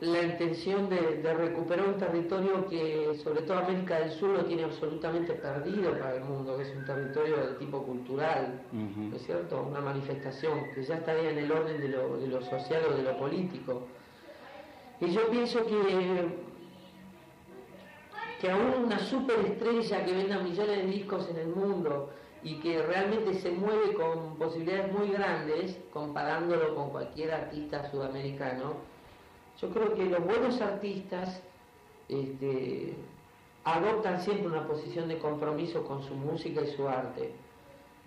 la 0.01 0.21
intención 0.21 0.89
de, 0.89 1.21
recuperar 1.33 1.89
un 1.89 1.97
territorio 1.97 2.65
que 2.69 3.19
sobre 3.21 3.41
todo 3.41 3.57
América 3.57 3.99
del 3.99 4.11
Sur 4.11 4.29
lo 4.29 4.45
tiene 4.45 4.63
absolutamente 4.63 5.33
perdido 5.33 5.91
para 5.91 6.15
el 6.15 6.23
mundo, 6.23 6.55
que 6.55 6.63
es 6.63 6.73
un 6.73 6.85
territorio 6.85 7.35
de 7.35 7.53
tipo 7.55 7.83
cultural, 7.83 8.61
¿no 8.71 9.13
es 9.13 9.25
cierto? 9.25 9.61
Una 9.61 9.81
manifestación 9.81 10.71
que 10.73 10.83
ya 10.83 10.95
estaría 10.95 11.31
en 11.31 11.39
el 11.39 11.51
orden 11.51 11.81
de 11.81 11.89
lo, 11.89 12.17
de 12.17 12.27
lo 12.27 12.41
social 12.41 12.81
o 12.89 12.95
de 12.95 13.03
lo 13.03 13.17
político 13.17 13.87
y 15.01 15.11
yo 15.11 15.29
pienso 15.29 15.65
que, 15.65 16.27
que 18.39 18.49
aún 18.49 18.85
una 18.85 18.99
superestrella 18.99 20.05
que 20.05 20.13
venda 20.13 20.39
millones 20.39 20.77
de 20.77 20.85
discos 20.85 21.29
en 21.29 21.37
el 21.37 21.47
mundo 21.47 22.09
y 22.41 22.59
que 22.59 22.81
realmente 22.81 23.33
se 23.35 23.51
mueve 23.51 23.93
con 23.93 24.37
posibilidades 24.37 24.93
muy 24.93 25.09
grandes, 25.09 25.77
comparándolo 25.91 26.73
con 26.75 26.89
cualquier 26.89 27.31
artista 27.31 27.89
sudamericano, 27.91 28.75
yo 29.59 29.69
creo 29.71 29.93
que 29.93 30.05
los 30.05 30.23
buenos 30.23 30.61
artistas 30.61 31.41
este, 32.07 32.95
adoptan 33.65 34.21
siempre 34.21 34.47
una 34.47 34.65
posición 34.65 35.09
de 35.09 35.19
compromiso 35.19 35.83
con 35.83 36.01
su 36.03 36.15
música 36.15 36.61
y 36.61 36.67
su 36.67 36.87
arte. 36.87 37.33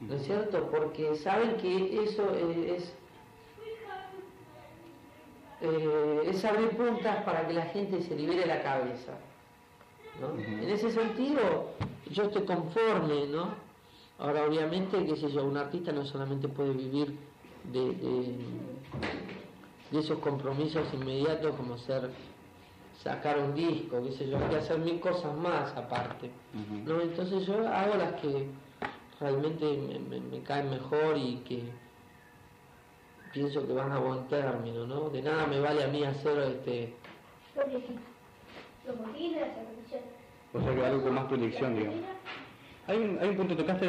¿No 0.01 0.15
es 0.15 0.25
cierto? 0.25 0.69
Porque 0.71 1.15
saben 1.17 1.57
que 1.59 2.03
eso 2.03 2.35
es 2.35 2.93
eh, 5.61 6.23
es 6.27 6.45
abrir 6.45 6.71
puntas 6.71 7.23
para 7.23 7.47
que 7.47 7.53
la 7.53 7.67
gente 7.67 8.03
se 8.03 8.17
libere 8.17 8.47
la 8.47 8.63
cabeza. 8.63 9.13
En 10.21 10.69
ese 10.69 10.91
sentido, 10.91 11.71
yo 12.11 12.25
estoy 12.25 12.43
conforme, 12.45 13.27
¿no? 13.27 13.55
Ahora, 14.19 14.45
obviamente, 14.45 15.05
qué 15.05 15.17
sé 15.17 15.31
yo, 15.31 15.45
un 15.45 15.57
artista 15.57 15.91
no 15.91 16.05
solamente 16.05 16.49
puede 16.49 16.73
vivir 16.73 17.17
de, 17.73 17.95
de, 19.91 19.99
esos 19.99 20.19
compromisos 20.19 20.87
inmediatos 20.95 21.57
como 21.57 21.79
ser 21.79 22.11
sacar 23.03 23.39
un 23.39 23.55
disco, 23.55 24.03
qué 24.03 24.13
sé 24.13 24.29
yo, 24.29 24.39
hay 24.39 24.49
que 24.51 24.57
hacer 24.57 24.79
mil 24.79 25.01
cosas 25.01 25.35
más 25.37 25.77
aparte. 25.77 26.31
¿no? 26.85 27.01
Entonces 27.01 27.47
yo 27.47 27.67
hago 27.67 27.97
las 27.97 28.21
que 28.21 28.47
realmente 29.19 29.99
me 30.31 30.43
caen 30.43 30.71
mejor 30.71 31.17
y 31.17 31.39
que 31.39 31.65
pienso 33.33 33.67
que 33.67 33.73
van 33.73 33.91
a 33.93 33.99
buen 33.99 34.29
término, 34.29 34.87
¿no? 34.87 35.11
De 35.11 35.23
nada 35.23 35.47
me 35.47 35.59
vale 35.59 35.83
a 35.83 35.89
mí 35.89 36.05
hacer 36.05 36.39
este... 36.39 36.95
O 40.55 40.61
sea 40.61 40.75
que 40.75 40.85
algo 40.85 41.03
con 41.03 41.15
más 41.15 41.25
proyección, 41.27 41.75
digamos. 41.77 42.01
Hay 42.87 42.99
un, 42.99 43.19
hay 43.21 43.29
un 43.31 43.37
punto, 43.37 43.57
tocaste 43.57 43.87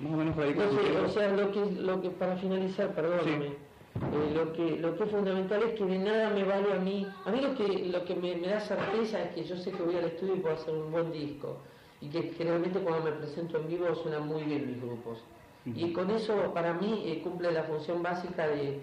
más 0.00 0.12
o 0.12 0.16
menos 0.16 0.36
radical. 0.36 0.68
No 0.94 1.06
o 1.06 1.08
sea, 1.08 1.28
lo 1.28 1.52
que, 1.52 1.64
lo 1.66 2.00
que 2.00 2.10
para 2.10 2.36
finalizar, 2.36 2.94
perdóname, 2.94 3.46
eh, 3.46 4.32
lo, 4.34 4.52
que, 4.52 4.76
lo 4.78 4.96
que 4.96 5.04
es 5.04 5.10
fundamental 5.10 5.62
es 5.62 5.78
que 5.78 5.84
de 5.84 5.98
nada 5.98 6.30
me 6.30 6.44
vale 6.44 6.72
a 6.72 6.78
mí. 6.78 7.06
A 7.24 7.30
mí 7.30 7.40
lo 7.40 7.54
que, 7.54 7.86
lo 7.86 8.04
que 8.04 8.14
me, 8.16 8.34
me 8.36 8.48
da 8.48 8.60
certeza 8.60 9.22
es 9.22 9.34
que 9.34 9.44
yo 9.44 9.56
sé 9.56 9.70
que 9.70 9.82
voy 9.82 9.96
al 9.96 10.06
estudio 10.06 10.36
y 10.36 10.40
puedo 10.40 10.54
hacer 10.54 10.74
un 10.74 10.90
buen 10.90 11.12
disco. 11.12 11.58
Y 12.00 12.08
que 12.08 12.22
generalmente 12.36 12.80
cuando 12.80 13.04
me 13.04 13.12
presento 13.12 13.58
en 13.58 13.68
vivo 13.68 13.94
suenan 13.94 14.26
muy 14.26 14.42
bien 14.42 14.66
mis 14.66 14.80
grupos. 14.80 15.22
Y 15.66 15.92
con 15.92 16.10
eso 16.10 16.52
para 16.52 16.74
mí 16.74 17.04
eh, 17.06 17.22
cumple 17.22 17.50
la 17.50 17.62
función 17.62 18.02
básica 18.02 18.46
de, 18.46 18.80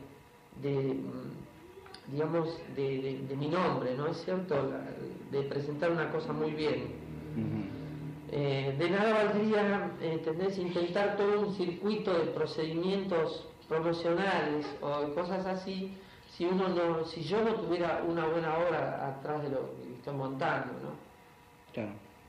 mm, 0.64 1.51
digamos, 2.08 2.60
de, 2.76 3.36
mi 3.38 3.48
nombre, 3.48 3.96
¿no 3.96 4.08
es 4.08 4.24
cierto? 4.24 4.72
de 5.32 5.44
presentar 5.44 5.92
una 5.92 6.12
cosa 6.12 6.34
muy 6.34 6.52
bien. 6.52 6.88
Eh, 8.34 8.76
de 8.78 8.90
nada 8.90 9.26
valdría, 9.26 9.92
¿entendés? 10.02 10.58
Intentar 10.58 11.18
todo 11.18 11.48
un 11.48 11.54
circuito 11.56 12.14
de 12.14 12.28
procedimientos 12.28 13.48
promocionales 13.68 14.66
o 14.82 15.14
cosas 15.14 15.46
así 15.46 15.98
si 16.32 16.46
uno 16.46 16.70
no, 16.70 17.06
si 17.06 17.24
yo 17.24 17.44
no 17.44 17.56
tuviera 17.56 18.04
una 18.08 18.26
buena 18.28 18.58
obra 18.58 19.08
atrás 19.08 19.44
de 19.44 19.50
lo 19.50 19.76
que 19.76 19.94
estoy 19.96 20.16
montando, 20.16 20.74
¿no? 20.82 21.12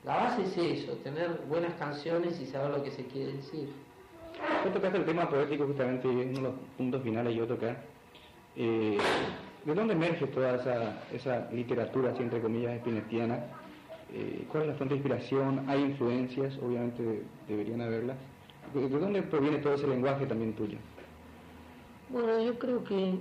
La 0.05 0.17
base 0.17 0.43
es 0.43 0.59
eso, 0.59 0.93
tener 0.99 1.43
buenas 1.49 1.75
canciones 1.75 2.41
y 2.41 2.47
saber 2.47 2.71
lo 2.77 2.83
que 2.83 2.91
se 2.91 3.07
quiere 3.07 3.35
decir. 3.35 3.73
Tú 4.65 4.71
tocaste 4.71 4.99
el 4.99 5.05
tema 5.05 5.29
poético 5.29 5.67
justamente 5.67 6.09
uno 6.09 6.33
de 6.33 6.41
los 6.41 6.55
puntos 6.77 7.03
finales 7.03 7.35
yo 7.35 7.47
tocar. 7.47 7.77
Eh, 8.57 8.99
¿De 9.65 9.75
dónde 9.75 9.95
emerge 9.95 10.27
toda 10.27 10.57
esa, 10.57 11.03
esa 11.13 11.49
literatura, 11.53 12.11
así 12.13 12.23
entre 12.23 12.41
comillas, 12.41 12.73
espinetiana? 12.73 13.45
Eh, 14.13 14.45
¿Cuál 14.51 14.65
es 14.65 14.69
la 14.71 14.75
fuente 14.75 14.95
de 14.95 14.99
inspiración? 14.99 15.65
¿Hay 15.69 15.81
influencias? 15.81 16.59
Obviamente 16.59 17.23
deberían 17.49 17.81
haberlas. 17.81 18.17
¿De, 18.75 18.89
dónde 18.89 19.23
proviene 19.23 19.59
todo 19.59 19.75
ese 19.75 19.87
lenguaje 19.87 20.27
también 20.27 20.55
tuyo? 20.55 20.79
Bueno, 22.09 22.43
yo 22.43 22.59
creo 22.59 22.83
que 22.85 23.15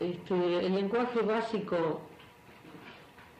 este, 0.00 0.66
el 0.66 0.74
lenguaje 0.74 1.20
básico, 1.20 2.00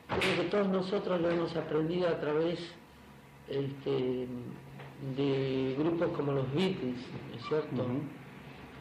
creo 0.09 0.37
que 0.37 0.51
todos 0.51 0.69
nosotros 0.69 1.21
lo 1.21 1.31
hemos 1.31 1.57
aprendido 1.57 2.09
a 2.09 2.21
través 2.21 2.61
este, 3.49 4.29
de 5.17 5.75
grupos 5.79 6.09
como 6.17 6.33
los 6.33 6.53
Beatles, 6.55 7.01
¿es 7.37 7.45
cierto? 7.49 7.87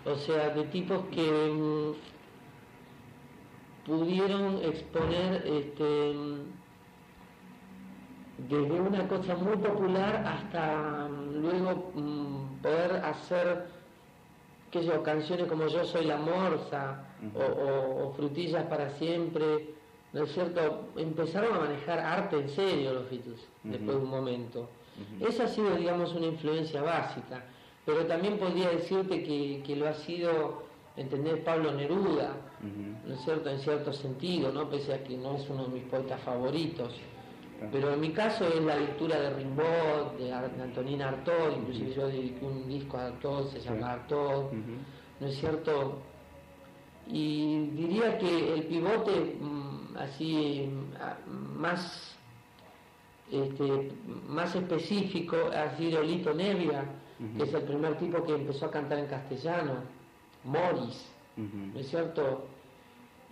O 0.06 0.16
sea, 0.16 0.50
de 0.50 0.66
tipos 0.66 1.06
que 1.06 1.22
mm, 1.22 1.94
pudieron 3.86 4.62
exponer 4.64 5.44
este, 5.46 6.14
desde 8.50 8.82
una 8.82 9.08
cosa 9.08 9.36
muy 9.36 9.58
popular 9.58 10.26
hasta 10.26 11.08
mm, 11.08 11.42
luego 11.42 11.92
mm, 11.96 12.62
poder 12.62 12.96
hacer 13.04 13.68
qué 14.72 14.84
yo, 14.84 15.04
canciones 15.04 15.48
como 15.48 15.68
Yo 15.68 15.86
soy 15.86 16.06
la 16.06 16.18
morsa 16.18 17.04
o, 17.36 18.12
Frutillas 18.16 18.66
para 18.66 18.90
siempre, 18.92 19.70
¿no 20.12 20.24
es 20.24 20.34
cierto? 20.34 20.88
Empezaron 20.98 21.56
a 21.56 21.60
manejar 21.60 22.00
arte 22.00 22.38
en 22.38 22.50
serio 22.50 22.94
los 22.94 23.10
Beatles 23.10 23.48
después 23.64 23.98
de 23.98 24.04
un 24.04 24.10
momento. 24.10 24.68
Esa 25.20 25.44
ha 25.44 25.48
sido, 25.48 25.76
digamos, 25.76 26.14
una 26.14 26.28
influencia 26.28 26.82
básica, 26.82 27.44
pero 27.86 28.06
también 28.06 28.38
podría 28.38 28.70
decirte 28.70 29.24
que, 29.24 29.76
lo 29.76 29.88
ha 29.88 29.94
sido, 29.94 30.64
entender 30.96 31.44
Pablo 31.44 31.74
Neruda, 31.74 32.36
¿no 33.06 33.14
es 33.14 33.22
cierto?, 33.24 33.50
en 33.50 33.60
cierto 33.60 33.92
sentido, 33.94 34.52
¿no? 34.52 34.70
Pese 34.70 34.94
a 34.94 35.04
que 35.04 35.18
no 35.18 35.36
es 35.36 35.50
uno 35.50 35.66
de 35.66 35.70
mis 35.70 35.84
poetas 35.84 36.22
favoritos. 36.22 36.94
Pero 37.72 37.94
en 37.94 38.00
mi 38.02 38.12
caso 38.12 38.46
es 38.48 38.62
la 38.62 38.76
lectura 38.76 39.20
de 39.20 39.30
Rimbaud, 39.30 40.20
de, 40.20 40.34
Antonina 40.34 41.10
Artaud, 41.10 41.58
inclusive 41.58 41.94
yo 41.94 42.08
dediqué 42.08 42.46
un 42.46 42.68
disco 42.68 42.98
a 42.98 43.08
Artaud, 43.08 43.48
se 43.48 43.62
llama 43.62 43.94
Artaud, 43.94 44.52
¿no 45.20 45.28
es 45.28 45.38
cierto? 45.38 46.00
Y 47.08 47.68
diría 47.68 48.18
que 48.18 48.54
el 48.54 48.64
pivote 48.64 49.38
mm, 49.40 49.98
así 49.98 50.70
más 51.30 52.18
este, 53.32 53.92
más 54.28 54.54
específico 54.56 55.38
ha 55.56 55.76
sido 55.78 56.04
Lito 56.04 56.34
Nevia, 56.34 56.84
que 57.38 57.44
es 57.44 57.54
el 57.54 57.64
primer 57.64 57.98
tipo 57.98 58.24
que 58.24 58.36
empezó 58.36 58.66
a 58.68 58.72
cantar 58.72 59.00
en 59.00 59.08
castellano, 59.08 59.76
Morris, 60.44 61.06
¿no 61.38 61.80
es 61.80 61.90
cierto? 61.90 62.46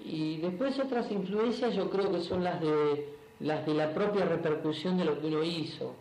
Y 0.03 0.37
después 0.37 0.79
otras 0.79 1.11
influencias 1.11 1.75
yo 1.75 1.89
creo 1.89 2.11
que 2.11 2.21
son 2.21 2.43
las 2.43 2.59
de, 2.59 3.13
las 3.39 3.65
de 3.65 3.73
la 3.73 3.93
propia 3.93 4.25
repercusión 4.25 4.97
de 4.97 5.05
lo 5.05 5.19
que 5.19 5.27
uno 5.27 5.43
hizo. 5.43 5.93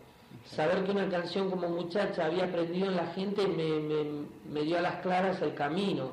Saber 0.45 0.83
que 0.83 0.91
una 0.91 1.09
canción 1.09 1.49
como 1.49 1.69
muchacha 1.69 2.25
había 2.25 2.45
aprendido 2.45 2.87
en 2.87 2.95
la 2.95 3.07
gente 3.07 3.47
me, 3.47 4.25
me 4.49 4.61
dio 4.63 4.77
a 4.77 4.81
las 4.81 5.01
claras 5.01 5.41
el 5.41 5.53
camino. 5.53 6.09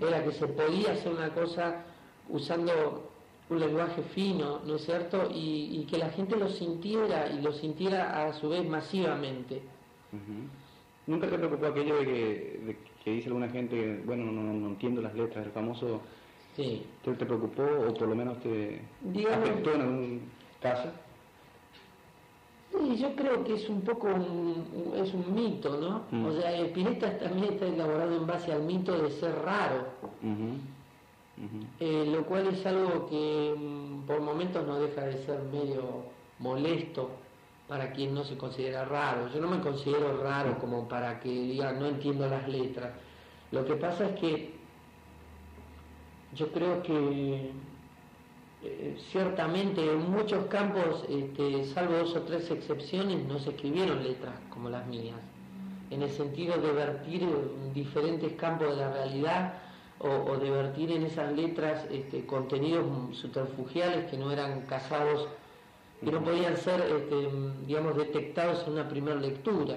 Era 0.00 0.24
que 0.24 0.32
se 0.32 0.46
podía 0.46 0.92
hacer 0.92 1.12
una 1.12 1.30
cosa 1.30 1.84
usando 2.28 3.10
un 3.50 3.60
lenguaje 3.60 4.02
fino, 4.14 4.60
¿no 4.64 4.76
es 4.76 4.84
cierto? 4.84 5.28
Y, 5.32 5.86
que 5.90 5.98
la 5.98 6.10
gente 6.10 6.36
lo 6.36 6.48
sintiera 6.48 7.30
y 7.30 7.42
lo 7.42 7.52
sintiera 7.52 8.24
a 8.24 8.32
su 8.32 8.48
vez 8.48 8.66
masivamente. 8.66 9.62
¿Nunca 11.06 11.28
te 11.28 11.36
preocupó 11.36 11.66
aquello 11.66 11.96
de 11.96 12.04
que, 12.04 12.76
que 13.04 13.10
dice 13.10 13.28
alguna 13.28 13.48
gente, 13.48 14.02
bueno, 14.04 14.30
no, 14.30 14.42
no, 14.52 14.68
entiendo 14.68 15.00
las 15.00 15.14
letras, 15.14 15.46
el 15.46 15.52
famoso... 15.52 16.00
Sí. 16.54 16.84
¿Te, 17.02 17.12
preocupó 17.12 17.62
o 17.62 17.94
por 17.94 18.08
lo 18.08 18.14
menos 18.14 18.38
te 18.40 18.82
Digamos, 19.00 19.48
afectó 19.48 19.72
en 19.72 20.20
casa. 20.60 20.92
Sí, 22.70 22.96
yo 22.96 23.14
creo 23.16 23.42
que 23.42 23.54
es 23.54 23.68
un 23.70 23.80
poco 23.80 24.08
un, 24.08 24.92
es 24.96 25.12
un 25.14 25.34
mito, 25.34 25.78
¿no? 25.78 26.02
Mm. 26.10 26.26
O 26.26 26.32
sea, 26.32 26.54
Spinetta 26.66 27.18
también 27.18 27.54
está 27.54 27.66
elaborado 27.66 28.16
en 28.16 28.26
base 28.26 28.52
al 28.52 28.64
mito 28.64 28.96
de 28.98 29.10
ser 29.12 29.34
raro, 29.42 29.86
eh, 31.80 32.04
lo 32.06 32.24
cual 32.26 32.48
es 32.48 32.64
algo 32.66 33.08
que 33.08 33.54
mm, 33.56 34.06
por 34.06 34.20
momentos 34.20 34.66
no 34.66 34.78
deja 34.78 35.02
de 35.04 35.24
ser 35.24 35.42
medio 35.44 36.04
molesto 36.38 37.10
para 37.72 37.90
quien 37.90 38.12
no 38.12 38.22
se 38.22 38.36
considera 38.36 38.84
raro. 38.84 39.30
Yo 39.32 39.40
no 39.40 39.48
me 39.48 39.58
considero 39.60 40.22
raro 40.22 40.58
como 40.58 40.86
para 40.86 41.18
que 41.18 41.30
digan 41.30 41.78
no 41.80 41.86
entiendo 41.86 42.28
las 42.28 42.46
letras. 42.46 42.92
Lo 43.50 43.64
que 43.64 43.76
pasa 43.76 44.10
es 44.10 44.20
que 44.20 44.54
yo 46.34 46.52
creo 46.52 46.82
que 46.82 47.50
eh, 48.62 48.98
ciertamente 49.10 49.90
en 49.90 50.10
muchos 50.10 50.44
campos, 50.48 51.06
este, 51.08 51.64
salvo 51.64 51.94
dos 51.94 52.14
o 52.14 52.20
tres 52.24 52.50
excepciones, 52.50 53.24
no 53.24 53.38
se 53.38 53.48
escribieron 53.52 54.02
letras 54.02 54.34
como 54.50 54.68
las 54.68 54.86
mías, 54.86 55.16
en 55.88 56.02
el 56.02 56.10
sentido 56.10 56.58
de 56.58 56.72
vertir 56.72 57.22
en 57.22 57.72
diferentes 57.72 58.34
campos 58.34 58.68
de 58.68 58.76
la 58.76 58.92
realidad 58.92 59.54
o, 59.98 60.08
o 60.08 60.36
de 60.36 60.50
vertir 60.50 60.92
en 60.92 61.04
esas 61.04 61.32
letras 61.32 61.86
este, 61.90 62.26
contenidos 62.26 63.16
subterfugiales 63.16 64.10
que 64.10 64.18
no 64.18 64.30
eran 64.30 64.60
casados, 64.66 65.26
que 66.04 66.12
no 66.12 66.22
podían 66.22 66.56
ser, 66.56 66.80
este, 66.80 67.28
digamos, 67.66 67.96
detectados 67.96 68.64
en 68.66 68.74
una 68.74 68.88
primera 68.88 69.20
lectura. 69.20 69.76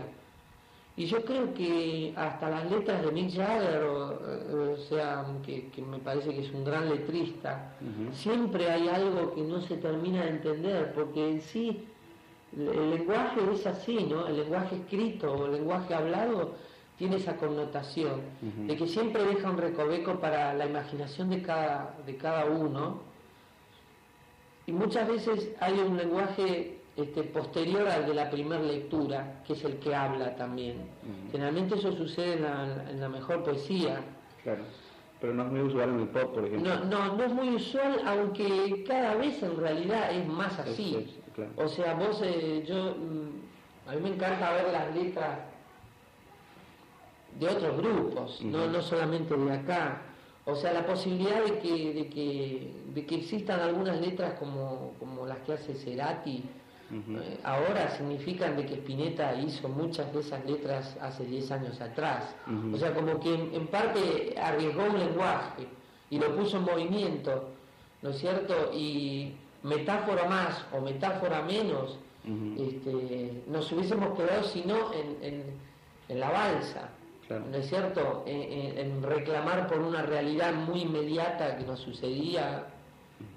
Y 0.97 1.05
yo 1.07 1.25
creo 1.25 1.53
que 1.53 2.13
hasta 2.15 2.49
las 2.49 2.71
letras 2.71 3.03
de 3.05 3.11
Mick 3.11 3.35
Jagger, 3.35 3.83
o, 3.83 4.13
eh, 4.13 4.73
o 4.73 4.77
sea, 4.77 5.25
que, 5.45 5.67
que 5.69 5.81
me 5.81 5.99
parece 5.99 6.29
que 6.29 6.41
es 6.41 6.51
un 6.53 6.63
gran 6.63 6.87
letrista, 6.89 7.73
siempre 8.13 8.71
hay 8.71 8.87
algo 8.87 9.33
que 9.35 9.41
no 9.41 9.59
se 9.61 9.75
termina 9.77 10.23
de 10.23 10.29
entender, 10.29 10.93
porque 10.93 11.31
en 11.31 11.41
sí 11.41 11.85
el 12.57 12.91
lenguaje 12.91 13.41
es 13.53 13.67
así, 13.67 14.05
¿no? 14.09 14.25
El 14.27 14.37
lenguaje 14.37 14.77
escrito 14.77 15.33
o 15.33 15.45
el 15.47 15.53
lenguaje 15.53 15.93
hablado 15.93 16.53
tiene 16.97 17.17
esa 17.17 17.35
connotación 17.35 18.21
de 18.41 18.77
que 18.77 18.87
siempre 18.87 19.23
deja 19.23 19.49
un 19.49 19.57
recoveco 19.57 20.17
para 20.21 20.53
la 20.53 20.65
imaginación 20.65 21.29
de 21.29 21.41
cada, 21.41 21.97
de 22.05 22.15
cada 22.15 22.45
uno. 22.45 23.01
Y 24.67 24.71
muchas 24.71 25.07
veces 25.07 25.51
hay 25.59 25.73
un 25.79 25.95
lenguaje 25.97 26.79
este, 26.97 27.23
posterior 27.23 27.87
al 27.87 28.05
de 28.07 28.13
la 28.13 28.29
primera 28.29 28.61
lectura, 28.61 29.41
que 29.45 29.53
es 29.53 29.63
el 29.63 29.77
que 29.77 29.93
habla 29.95 30.35
también. 30.35 30.77
Generalmente 31.31 31.75
eso 31.75 31.91
sucede 31.91 32.33
en 32.33 32.41
la, 32.43 32.85
en 32.89 32.99
la 32.99 33.09
mejor 33.09 33.43
poesía. 33.43 33.99
Claro. 34.43 34.63
Pero 35.21 35.33
no 35.33 35.45
es 35.45 35.51
muy 35.51 35.61
usual 35.61 35.89
en 35.89 35.99
el 36.01 36.07
pop, 36.09 36.33
por 36.33 36.45
ejemplo. 36.45 36.75
No, 36.75 36.83
no, 36.85 37.15
no 37.15 37.23
es 37.23 37.31
muy 37.33 37.49
usual, 37.55 38.01
aunque 38.05 38.83
cada 38.87 39.15
vez 39.15 39.41
en 39.43 39.57
realidad 39.57 40.11
es 40.11 40.27
más 40.27 40.57
así. 40.59 40.95
Es- 40.95 41.03
es- 41.09 41.33
claro. 41.33 41.51
O 41.57 41.67
sea, 41.67 41.93
vos, 41.93 42.21
eh, 42.23 42.63
yo, 42.67 42.95
mm, 42.95 43.89
a 43.89 43.93
mí 43.93 44.01
me 44.01 44.09
encanta 44.09 44.51
ver 44.53 44.71
las 44.71 44.93
letras 44.95 45.39
de 47.39 47.47
otros 47.49 47.77
grupos, 47.77 48.41
no, 48.43 48.67
no 48.67 48.81
solamente 48.81 49.35
de 49.35 49.53
acá. 49.53 50.01
O 50.45 50.55
sea, 50.55 50.73
la 50.73 50.85
posibilidad 50.85 51.43
de 51.43 51.59
que, 51.59 51.93
de 51.93 52.09
que, 52.09 52.71
de 52.93 53.05
que 53.05 53.15
existan 53.15 53.59
algunas 53.61 53.99
letras 53.99 54.37
como, 54.39 54.93
como 54.99 55.25
las 55.25 55.39
que 55.39 55.53
hace 55.53 55.73
Cerati, 55.73 56.43
eh, 56.91 57.39
ahora 57.43 57.89
significan 57.97 58.55
de 58.55 58.65
que 58.67 58.75
Spinetta 58.75 59.33
hizo 59.41 59.67
muchas 59.67 60.13
de 60.13 60.19
esas 60.19 60.45
letras 60.45 60.95
hace 61.01 61.25
10 61.25 61.51
años 61.51 61.81
atrás. 61.81 62.35
O 62.71 62.77
sea, 62.77 62.93
como 62.93 63.19
que 63.19 63.33
en, 63.33 63.55
en 63.55 63.67
parte 63.67 64.35
arriesgó 64.39 64.83
un 64.83 64.99
lenguaje 64.99 65.65
y 66.11 66.19
lo 66.19 66.35
puso 66.35 66.57
en 66.57 66.63
movimiento, 66.63 67.49
¿no 68.03 68.11
es 68.11 68.19
cierto? 68.19 68.71
Y 68.71 69.33
metáfora 69.63 70.29
más 70.29 70.63
o 70.73 70.79
metáfora 70.81 71.41
menos, 71.41 71.97
este, 72.57 73.43
nos 73.47 73.71
hubiésemos 73.71 74.15
quedado 74.17 74.43
si 74.43 74.61
no 74.61 74.93
en, 74.93 75.17
en, 75.23 75.43
en 76.09 76.19
la 76.19 76.29
balsa. 76.29 76.89
Claro. 77.27 77.45
¿No 77.49 77.57
es 77.57 77.67
cierto? 77.67 78.23
En, 78.27 79.01
reclamar 79.01 79.67
por 79.67 79.79
una 79.79 80.03
realidad 80.03 80.53
muy 80.53 80.81
inmediata 80.81 81.57
que 81.57 81.63
nos 81.63 81.79
sucedía, 81.79 82.67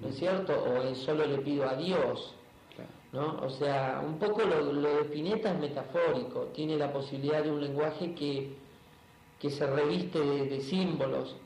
¿no 0.01 0.09
es 0.09 0.17
cierto? 0.17 0.53
O 0.53 0.83
en 0.83 0.95
solo 0.95 1.25
le 1.27 1.39
pido 1.39 1.69
a 1.69 1.75
Dios. 1.75 2.35
Claro. 2.77 2.91
¿no? 3.13 3.47
O 3.47 3.51
sea, 3.51 4.03
un 4.05 4.19
poco 4.19 4.43
lo, 4.43 4.73
lo 4.73 4.97
de 4.97 5.03
Spinetta 5.05 5.53
es 5.53 5.59
metafórico, 5.59 6.49
tiene 6.55 6.77
la 6.77 6.93
posibilidad 6.93 7.43
de 7.43 7.51
un 7.51 7.61
lenguaje 7.63 8.15
que, 8.15 8.55
que 9.41 9.51
se 9.51 9.67
reviste 9.67 10.21
de, 10.21 10.47
de 10.47 10.61
símbolos, 10.61 11.37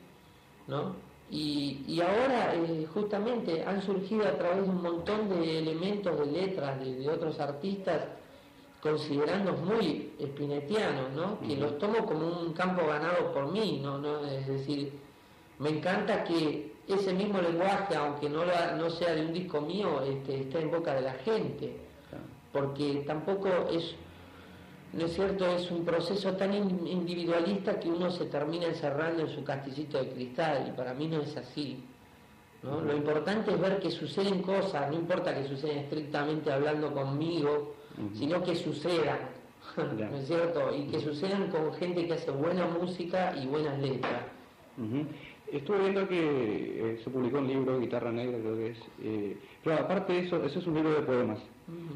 ¿no? 0.67 0.95
Y, 1.31 1.83
y 1.87 2.01
ahora 2.01 2.53
eh, 2.53 2.85
justamente 2.93 3.63
han 3.63 3.81
surgido 3.81 4.27
a 4.27 4.37
través 4.37 4.63
de 4.63 4.69
un 4.69 4.81
montón 4.81 5.29
de 5.29 5.59
elementos 5.59 6.19
de 6.19 6.25
letras 6.25 6.79
de, 6.79 6.95
de 6.95 7.09
otros 7.09 7.39
artistas 7.39 8.03
considerando 8.83 9.53
muy 9.53 10.11
spinetianos, 10.21 11.11
¿no? 11.15 11.39
Que 11.39 11.55
los 11.55 11.77
tomo 11.77 12.05
como 12.05 12.27
un 12.41 12.51
campo 12.51 12.85
ganado 12.85 13.31
por 13.33 13.49
mí, 13.49 13.79
¿no? 13.81 13.97
¿no? 13.97 14.25
Es 14.25 14.45
decir, 14.45 14.91
me 15.59 15.69
encanta 15.69 16.25
que 16.25 16.73
ese 16.89 17.13
mismo 17.13 17.41
lenguaje, 17.41 17.95
aunque 17.95 18.29
no, 18.29 18.43
sea 18.89 19.15
de 19.15 19.25
un 19.25 19.31
disco 19.31 19.61
mío, 19.61 20.01
este, 20.03 20.41
esté 20.41 20.59
en 20.59 20.69
boca 20.71 20.93
de 20.95 21.01
la 21.01 21.13
gente, 21.13 21.77
Claro. 22.09 22.25
porque 22.51 23.05
tampoco 23.07 23.47
es, 23.71 23.95
no 24.91 25.05
es 25.05 25.13
cierto, 25.13 25.47
es 25.47 25.71
un 25.71 25.85
proceso 25.85 26.33
tan 26.33 26.53
in- 26.53 26.85
individualista 26.85 27.79
que 27.79 27.87
uno 27.87 28.11
se 28.11 28.25
termina 28.25 28.65
encerrando 28.65 29.21
en 29.23 29.29
su 29.29 29.45
castillito 29.45 29.97
de 29.97 30.09
cristal, 30.09 30.65
y 30.67 30.71
para 30.77 30.93
mí 30.93 31.07
no 31.07 31.21
es 31.21 31.37
así. 31.37 31.81
¿no? 32.63 32.81
Lo 32.81 32.95
importante 32.95 33.51
es 33.51 33.59
ver 33.61 33.79
que 33.79 33.89
suceden 33.91 34.41
cosas, 34.41 34.89
no 34.89 34.95
importa 34.95 35.33
que 35.33 35.47
suceden 35.47 35.79
estrictamente 35.79 36.51
hablando 36.51 36.91
conmigo. 36.93 37.75
Sino 38.13 38.43
que 38.43 38.55
sucedan. 38.55 39.19
¿no 39.77 40.17
es 40.17 40.27
cierto? 40.27 40.75
Y 40.75 40.87
que 40.87 40.99
sucedan 40.99 41.49
con 41.49 41.73
gente 41.75 42.05
que 42.05 42.13
hace 42.13 42.31
buena 42.31 42.67
música 42.67 43.33
y 43.41 43.47
buenas 43.47 43.79
letras. 43.79 44.23
Ujú. 44.77 45.07
Estuve 45.51 45.79
viendo 45.79 46.07
que 46.07 46.93
eh, 46.93 47.01
se 47.03 47.09
publicó 47.09 47.37
un 47.37 47.47
libro, 47.47 47.79
Guitarra 47.79 48.11
Negra, 48.11 48.39
creo 48.39 48.55
que 48.57 48.71
es. 48.71 48.77
eh, 48.99 49.37
pero 49.63 49.75
aparte 49.77 50.13
de 50.13 50.19
eso, 50.19 50.43
eso 50.43 50.59
es 50.59 50.67
un 50.67 50.73
libro 50.75 50.93
de 50.93 51.01
poemas. 51.01 51.39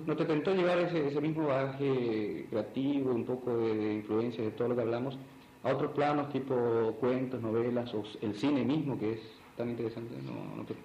¿No 0.06 0.16
te 0.16 0.26
tentó 0.26 0.54
llevar 0.56 0.78
ese, 0.80 1.08
ese 1.08 1.20
mismo 1.20 1.48
bagaje 1.48 2.48
creativo, 2.50 3.12
un 3.14 3.26
poco 3.26 3.58
de, 3.58 3.76
de 3.76 3.94
influencia 3.96 4.44
de 4.44 4.52
todo 4.52 4.70
lo 4.70 4.76
que 4.76 4.82
hablamos, 4.82 5.18
a 5.64 5.74
otros 5.74 5.92
planos, 5.92 6.30
tipo 6.32 6.96
cuentos, 7.00 7.42
novelas, 7.42 7.94
o 7.94 8.04
el 8.22 8.36
cine 8.36 8.64
mismo, 8.64 8.98
que 8.98 9.14
es 9.14 9.20
tan 9.56 9.70
interesante? 9.70 10.16
¿No, 10.22 10.56
no 10.56 10.64
te, 10.66 10.76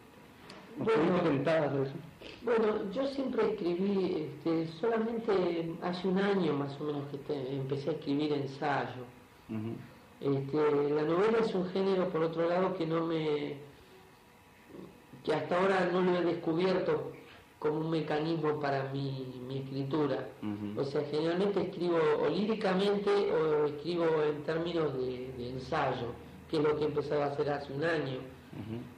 Bueno. 0.79 1.23
Bueno, 2.45 2.91
yo 2.93 3.07
siempre 3.09 3.51
escribí, 3.53 4.29
este, 4.45 4.67
solamente 4.81 5.75
hace 5.83 6.09
un 6.09 6.19
año 6.19 6.53
más 6.55 6.81
o 6.81 6.85
menos 6.85 7.03
que 7.11 7.19
te- 7.19 7.55
empecé 7.55 7.91
a 7.91 7.93
escribir 7.95 8.33
ensayo. 8.33 9.03
Este, 10.21 10.91
la 10.95 11.03
novela 11.03 11.39
es 11.41 11.55
un 11.55 11.69
género, 11.71 12.09
por 12.09 12.23
otro 12.23 12.49
lado, 12.49 12.75
que 12.77 12.87
no 12.87 13.07
me. 13.07 13.57
que 15.25 15.35
hasta 15.35 15.61
ahora 15.61 15.89
no 15.93 16.01
lo 16.01 16.17
he 16.19 16.23
descubierto 16.25 17.13
como 17.61 17.79
un 17.81 17.91
mecanismo 17.91 18.59
para 18.61 18.91
mi, 18.93 19.41
mi 19.47 19.59
escritura. 19.59 20.29
O 20.79 20.85
sea, 20.85 21.03
generalmente 21.11 21.61
escribo 21.63 21.99
o 22.25 22.29
líricamente 22.29 23.09
o 23.33 23.67
escribo 23.67 24.05
en 24.23 24.43
términos 24.43 24.93
de, 24.99 25.33
de 25.37 25.51
ensayo, 25.51 26.07
que 26.51 26.57
es 26.57 26.63
lo 26.63 26.77
que 26.77 26.85
he 26.85 26.87
empezado 26.89 27.23
a 27.23 27.27
hacer 27.27 27.51
hace 27.51 27.73
un 27.73 27.85
año. 27.85 28.19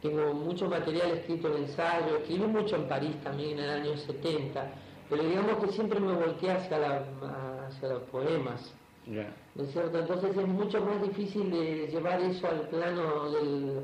Tengo 0.02 0.34
mucho 0.34 0.68
material 0.68 1.10
escrito 1.12 1.48
en 1.54 1.64
ensayo, 1.64 2.16
escribí 2.18 2.46
mucho 2.46 2.76
en 2.76 2.88
París 2.88 3.16
también 3.22 3.58
en 3.58 3.64
el 3.64 3.70
año 3.70 3.96
70, 3.96 4.66
pero 5.08 5.22
digamos 5.22 5.64
que 5.64 5.72
siempre 5.72 6.00
me 6.00 6.12
volteé 6.12 6.50
hacia, 6.52 6.78
la- 6.78 7.66
hacia 7.68 7.88
los 7.88 8.02
poemas. 8.04 8.72
¿no 9.54 9.62
es 9.64 9.70
cierto? 9.70 9.98
Entonces 9.98 10.36
es 10.36 10.48
mucho 10.48 10.80
más 10.80 11.00
difícil 11.02 11.50
de 11.50 11.88
llevar 11.88 12.20
eso 12.22 12.48
al 12.48 12.68
plano 12.68 13.30
del, 13.30 13.80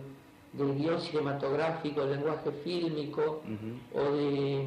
del 0.55 0.75
guion 0.79 1.01
cinematográfico, 1.01 2.03
el 2.03 2.11
lenguaje 2.13 2.51
fílmico 2.65 3.43
o 3.95 4.13
de, 4.13 4.65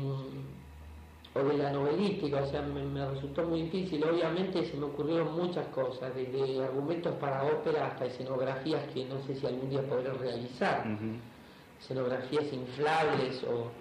o 1.36 1.44
de 1.44 1.58
la 1.58 1.72
novelística, 1.72 2.42
o 2.42 2.46
sea, 2.46 2.62
me, 2.62 2.84
me 2.84 3.10
resultó 3.10 3.44
muy 3.44 3.64
difícil. 3.64 4.04
Obviamente 4.04 4.66
se 4.66 4.78
me 4.78 4.86
ocurrieron 4.86 5.36
muchas 5.36 5.66
cosas, 5.68 6.14
desde 6.16 6.64
argumentos 6.64 7.16
para 7.16 7.44
ópera 7.44 7.88
hasta 7.88 8.06
escenografías 8.06 8.88
que 8.94 9.06
no 9.06 9.20
sé 9.24 9.36
si 9.36 9.48
algún 9.48 9.70
día 9.70 9.82
podré 9.82 10.14
realizar, 10.14 10.86
escenografías 11.80 12.54
inflables 12.54 13.44
o... 13.46 13.72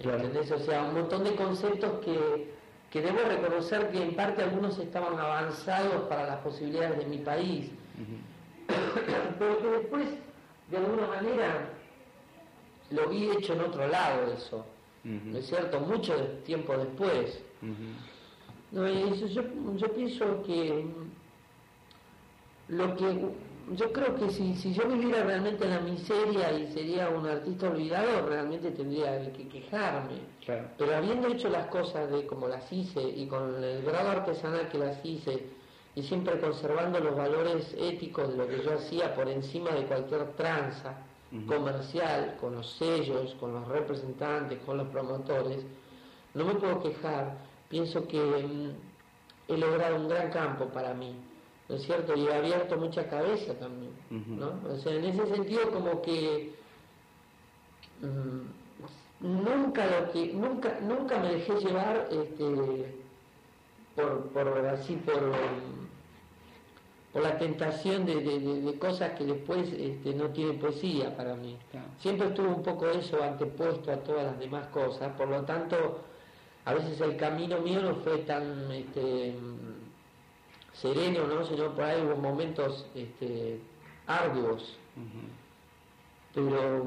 Claro. 0.00 0.18
¿Entendés? 0.18 0.52
O 0.52 0.58
sea, 0.58 0.84
un 0.84 0.94
montón 0.94 1.24
de 1.24 1.34
conceptos 1.34 2.04
que, 2.04 2.52
que 2.90 3.00
debo 3.00 3.18
reconocer 3.26 3.90
que 3.90 4.02
en 4.02 4.14
parte 4.14 4.42
algunos 4.42 4.78
estaban 4.78 5.18
avanzados 5.18 6.02
para 6.02 6.26
las 6.26 6.36
posibilidades 6.40 6.98
de 6.98 7.06
mi 7.06 7.18
país, 7.18 7.70
Ujú. 7.96 8.68
pero 9.38 9.58
que 9.58 9.68
después, 9.68 10.08
de 10.70 10.76
alguna 10.76 11.06
manera, 11.08 11.70
lo 12.90 13.08
vi 13.08 13.30
hecho 13.30 13.54
en 13.54 13.60
otro 13.62 13.88
lado 13.88 14.32
eso, 14.32 14.64
Ujú. 15.08 15.30
¿no 15.30 15.38
es 15.38 15.46
cierto? 15.46 15.80
Mucho 15.80 16.14
tiempo 16.44 16.76
después. 16.76 17.42
No, 18.70 18.86
y 18.88 19.18
yo, 19.28 19.42
yo 19.76 19.94
pienso 19.94 20.42
que 20.42 20.84
lo 22.68 22.96
que 22.96 23.18
yo 23.72 23.92
creo 23.92 24.14
que 24.14 24.30
si, 24.30 24.54
si 24.56 24.72
yo 24.72 24.88
viviera 24.88 25.24
realmente 25.24 25.64
en 25.64 25.70
la 25.70 25.80
miseria 25.80 26.52
y 26.52 26.72
sería 26.72 27.08
un 27.08 27.26
artista 27.26 27.68
olvidado, 27.68 28.26
realmente 28.26 28.70
tendría 28.70 29.32
que 29.32 29.48
quejarme. 29.48 30.20
Pero 30.78 30.96
habiendo 30.96 31.28
hecho 31.28 31.48
las 31.48 31.66
cosas 31.66 32.10
de 32.10 32.26
como 32.26 32.48
las 32.48 32.70
hice 32.72 33.02
y 33.02 33.26
con 33.26 33.62
el 33.62 33.82
grado 33.82 34.10
artesanal 34.10 34.68
que 34.68 34.78
las 34.78 35.04
hice 35.04 35.46
y 35.94 36.02
siempre 36.02 36.38
conservando 36.38 37.00
los 37.00 37.16
valores 37.16 37.74
éticos 37.78 38.30
de 38.30 38.36
lo 38.36 38.46
que 38.46 38.62
yo 38.62 38.74
hacía 38.74 39.14
por 39.14 39.28
encima 39.28 39.70
de 39.70 39.84
cualquier 39.84 40.32
tranza 40.36 41.07
comercial, 41.46 42.36
con 42.40 42.54
los 42.54 42.70
sellos, 42.72 43.34
con 43.34 43.52
los 43.52 43.68
representantes, 43.68 44.58
con 44.64 44.78
los 44.78 44.88
promotores, 44.88 45.64
no 46.34 46.44
me 46.44 46.54
puedo 46.54 46.82
quejar. 46.82 47.36
Pienso 47.68 48.06
que 48.08 48.18
mm, 48.18 49.52
he 49.52 49.56
logrado 49.58 49.96
un 49.96 50.08
gran 50.08 50.30
campo 50.30 50.66
para 50.66 50.94
mí 50.94 51.14
¿no 51.68 51.74
es 51.76 51.82
cierto? 51.82 52.14
Y 52.16 52.26
he 52.26 52.34
abierto 52.34 52.76
mucha 52.76 53.08
cabeza 53.08 53.54
también, 53.54 53.92
¿no? 54.10 54.58
O 54.70 54.76
sea, 54.78 54.94
en 54.94 55.04
ese 55.04 55.26
sentido 55.26 55.70
como 55.70 56.00
que 56.00 56.54
mm, 58.00 59.26
nunca 59.26 59.86
lo 59.86 60.10
que, 60.10 60.32
nunca, 60.32 60.78
nunca 60.80 61.18
me 61.18 61.34
dejé 61.34 61.54
llevar 61.56 62.08
este, 62.10 62.94
por, 63.94 64.28
por 64.30 64.66
así, 64.66 64.96
por, 64.96 65.32
por 67.18 67.26
la 67.26 67.36
tentación 67.36 68.06
de, 68.06 68.76
cosas 68.78 69.10
que 69.18 69.24
después 69.24 69.72
este, 69.72 70.14
no 70.14 70.28
tienen 70.28 70.60
poesía 70.60 71.16
para 71.16 71.34
mí. 71.34 71.58
Siempre 71.98 72.28
estuvo 72.28 72.48
un 72.48 72.62
poco 72.62 72.88
eso 72.88 73.20
antepuesto 73.20 73.90
a 73.90 73.96
todas 73.96 74.24
las 74.24 74.38
demás 74.38 74.68
cosas, 74.68 75.16
por 75.16 75.26
lo 75.28 75.42
tanto, 75.42 75.98
a 76.64 76.74
veces 76.74 77.00
el 77.00 77.16
camino 77.16 77.58
mío 77.58 77.82
no 77.82 77.96
fue 77.96 78.18
tan 78.18 78.70
este, 78.70 79.34
sereno, 80.74 81.26
¿no? 81.26 81.44
sino 81.44 81.74
por 81.74 81.84
ahí 81.84 82.00
hubo 82.02 82.14
momentos 82.14 82.86
este, 82.94 83.58
arduos. 84.06 84.76
Pero 86.32 86.84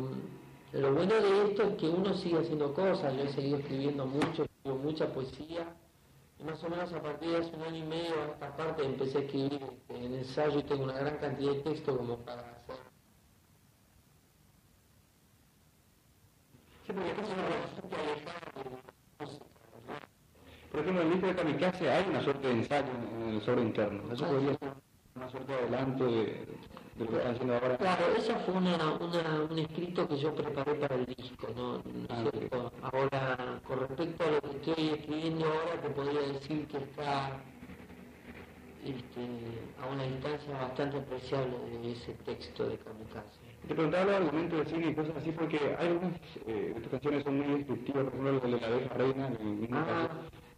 lo 0.71 0.93
bueno 0.93 1.15
de 1.15 1.49
esto 1.49 1.63
es 1.63 1.75
que 1.75 1.89
uno 1.89 2.13
sigue 2.13 2.39
haciendo 2.39 2.73
cosas, 2.73 3.13
yo 3.17 3.23
he 3.23 3.33
seguido 3.33 3.57
escribiendo 3.57 4.05
mucho, 4.05 4.45
mucha 4.63 5.11
poesía, 5.11 5.67
y 6.41 6.45
más 6.45 6.63
o 6.63 6.69
menos 6.69 6.91
a 6.91 7.01
partir 7.01 7.29
de 7.29 7.37
hace 7.37 7.55
un 7.55 7.61
año 7.61 7.77
y 7.77 7.83
medio 7.83 8.21
a 8.21 8.25
esta 8.31 8.57
parte 8.57 8.83
empecé 8.83 9.17
a 9.19 9.21
escribir 9.21 9.61
este, 9.61 10.05
en 10.05 10.13
ensayo 10.15 10.59
y 10.59 10.63
tengo 10.63 10.83
una 10.83 10.93
gran 10.93 11.17
cantidad 11.17 11.51
de 11.51 11.59
texto 11.59 11.97
como 11.97 12.17
para 12.17 12.41
hacer. 12.41 12.77
Sí, 16.87 16.93
porque 16.93 17.11
es 17.11 17.17
una 17.17 17.61
por 20.71 20.79
ejemplo, 20.79 21.01
en 21.01 21.07
el 21.07 21.13
libro 21.13 21.27
de 21.27 21.35
Kamikaze 21.35 21.89
hay 21.91 22.09
una 22.09 22.23
suerte 22.23 22.47
de 22.47 22.53
ensayo 22.53 22.87
en 23.13 23.29
el 23.29 23.41
sobre 23.41 23.61
interno. 23.61 24.13
Eso 24.13 24.25
podría 24.25 24.57
ser 24.57 24.73
una 25.15 25.29
suerte 25.29 25.51
de 25.51 25.59
adelanto 25.59 26.05
de, 26.05 26.47
lo 26.97 27.07
que 27.07 27.15
están 27.15 27.33
haciendo 27.33 27.53
ahora. 27.53 27.77
Claro, 27.77 28.05
eso 28.17 28.35
fue 28.45 28.53
un 28.55 29.59
escrito 29.59 30.07
que 30.07 30.17
yo 30.17 30.35
preparé 30.35 30.75
para 30.75 30.95
el 30.95 31.05
disco, 31.05 31.47
¿no? 31.55 31.81
Ah, 32.09 32.89
ahora, 32.91 33.59
con 33.67 33.79
respecto 33.79 34.23
a 34.23 34.31
lo 34.31 34.41
que 34.41 34.57
estoy 34.57 34.89
escribiendo 34.89 35.45
ahora, 35.45 35.81
te 35.81 35.89
podría 35.89 36.21
decir 36.21 36.67
que 36.67 36.77
está 36.77 37.41
este, 38.83 39.21
a 39.79 39.87
una 39.87 40.03
distancia 40.03 40.57
bastante 40.57 40.97
apreciable 40.97 41.57
de 41.81 41.91
ese 41.91 42.13
texto 42.25 42.67
de 42.67 42.77
Kamikaze. 42.77 43.39
Te 43.67 43.75
preguntaba 43.75 44.05
los 44.05 44.15
argumentos 44.15 44.59
de 44.59 44.65
cine 44.65 44.89
y 44.89 44.95
cosas 44.95 45.17
así 45.17 45.31
porque 45.31 45.59
hay 45.77 45.87
algunas 45.87 46.13
eh, 46.47 46.73
estas 46.75 46.91
canciones 46.91 47.23
son 47.23 47.37
muy 47.37 47.57
descriptivas, 47.59 48.05
por 48.05 48.13
ejemplo, 48.13 48.45
el 48.45 48.51
de 48.51 48.59
la 48.59 48.67
abeja 48.67 48.93
reina, 48.95 49.27
en 49.27 49.69
ah, 49.71 50.09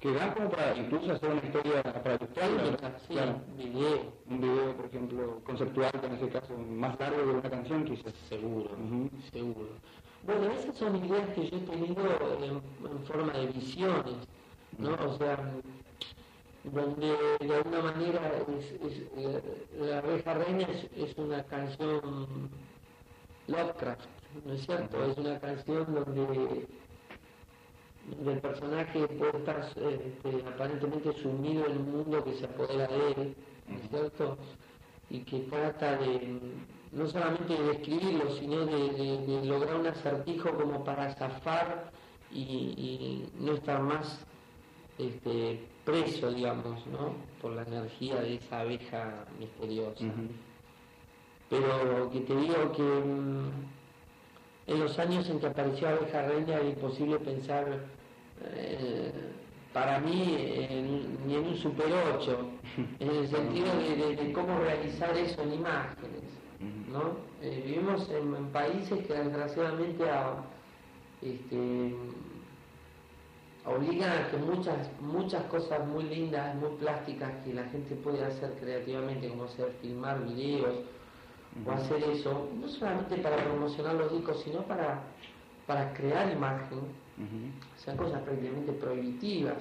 que 0.04 0.12
dan 0.12 0.34
como 0.34 0.50
para 0.50 0.76
incluso 0.76 1.14
hacer 1.14 1.30
una 1.30 1.42
historia 1.42 1.82
para 1.82 2.18
sí, 2.18 3.14
claro. 3.14 3.42
video. 3.56 4.14
Un 4.30 4.42
video, 4.42 4.76
por 4.76 4.86
ejemplo, 4.88 5.40
conceptual, 5.46 5.92
en 6.04 6.16
ese 6.16 6.28
caso, 6.28 6.58
más 6.58 7.00
largo 7.00 7.20
de 7.20 7.32
una 7.32 7.50
canción, 7.50 7.86
quizás. 7.86 8.14
Seguro, 8.28 8.70
seguro. 9.32 9.70
Bueno, 10.24 10.52
esas 10.52 10.76
son 10.76 10.98
ideas 11.06 11.30
que 11.30 11.50
yo 11.50 11.56
he 11.56 11.62
tenido 11.62 12.04
en, 12.44 13.06
forma 13.06 13.32
de 13.32 13.48
visiones, 13.48 14.16
¿no? 14.78 14.94
O 14.94 15.18
sea, 15.18 15.38
donde 16.66 17.16
de 17.40 17.56
alguna 17.56 17.82
manera 17.84 18.32
es, 18.60 18.74
eh, 19.16 19.42
La 19.80 20.00
abeja 20.00 20.34
reina 20.34 20.68
es, 20.98 21.18
una 21.18 21.44
canción 21.44 22.50
Lovecraft, 23.48 24.06
¿no 24.46 24.54
es 24.54 24.66
cierto? 24.66 25.06
Es 25.06 25.18
una 25.18 25.40
canción 25.40 25.86
donde 25.94 26.68
del 28.24 28.40
personaje 28.40 29.08
puede 29.08 29.38
estar 29.38 29.60
este, 29.60 30.48
aparentemente 30.48 31.14
sumido 31.22 31.66
en 31.66 31.78
un 31.78 31.92
mundo 31.92 32.24
que 32.24 32.34
se 32.34 32.46
apodera 32.46 32.88
de 32.88 33.12
él, 33.12 33.36
¿no 33.68 33.76
es 33.78 33.90
cierto? 33.90 34.38
Y 35.10 35.20
que 35.20 35.40
trata 35.42 35.98
de 35.98 36.40
no 36.92 37.08
solamente 37.08 37.54
de 37.56 37.64
describirlo, 37.64 38.30
sino 38.36 38.66
de, 38.66 39.42
lograr 39.46 39.76
un 39.76 39.88
acertijo 39.88 40.52
como 40.52 40.84
para 40.84 41.14
zafar 41.16 41.92
y, 42.32 43.26
no 43.40 43.54
estar 43.54 43.82
más 43.82 44.26
este, 44.98 45.60
preso, 45.86 46.32
digamos, 46.32 46.86
¿no? 46.88 47.16
por 47.42 47.54
la 47.54 47.64
energía 47.64 48.22
de 48.22 48.36
esa 48.36 48.62
abeja 48.62 49.26
misteriosa. 49.40 50.06
Pero 51.50 52.10
que 52.12 52.22
te 52.22 52.36
digo 52.36 52.72
que 52.72 52.82
mm, 52.82 53.52
en 54.68 54.80
los 54.80 54.98
años 55.00 55.30
en 55.30 55.40
que 55.40 55.48
apareció 55.48 55.90
Abeja 55.90 56.22
Reina 56.28 56.56
era 56.56 56.64
imposible 56.64 57.20
pensar 57.20 57.66
eh, 58.46 59.12
para 59.74 60.00
mí 60.00 60.38
ni 61.26 61.36
en 61.36 61.46
un 61.46 61.58
super 61.58 61.88
8, 62.18 62.50
en 63.00 63.10
el 63.10 63.28
sentido 63.28 63.68
de, 63.76 64.32
cómo 64.34 64.60
realizar 64.60 65.18
eso 65.18 65.42
en 65.42 65.54
imágenes. 65.54 66.24
¿no? 66.92 67.18
Eh, 67.42 67.64
vivimos 67.66 68.10
en, 68.10 68.46
países 68.48 69.06
que 69.06 69.14
desgraciadamente 69.14 70.04
este, 71.22 71.96
obligan 73.66 74.12
a 74.12 74.30
que 74.30 74.38
muchas, 74.38 74.90
muchas 75.02 75.44
cosas 75.46 75.86
muy 75.88 76.04
lindas, 76.04 76.56
muy 76.56 76.70
plásticas 76.80 77.32
que 77.44 77.54
la 77.54 77.64
gente 77.66 77.96
puede 77.96 78.24
hacer 78.24 78.54
creativamente, 78.60 79.28
como 79.30 79.46
hacer 79.46 79.74
filmar 79.82 80.24
videos, 80.26 80.76
o 81.66 81.72
hacer 81.72 82.04
eso, 82.04 82.50
no 82.60 82.68
solamente 82.68 83.18
para 83.18 83.38
promocionar 83.38 83.96
los 83.96 84.12
discos, 84.12 84.42
sino 84.44 84.62
para, 84.64 85.04
para 85.68 85.94
crear 85.94 86.32
imagen, 86.32 86.80
o 86.80 87.80
sea, 87.80 87.96
cosas 87.96 88.22
prácticamente 88.22 88.72
prohibitivas, 88.74 89.58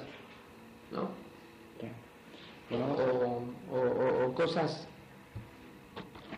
¿no? 0.90 1.10
O, 3.70 4.32
cosas 4.34 4.88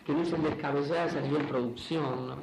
que 0.04 0.14
dicen 0.14 0.42
descabelladas 0.42 1.14
a 1.14 1.20
nivel 1.20 1.46
producción, 1.46 2.28
¿no? 2.28 2.36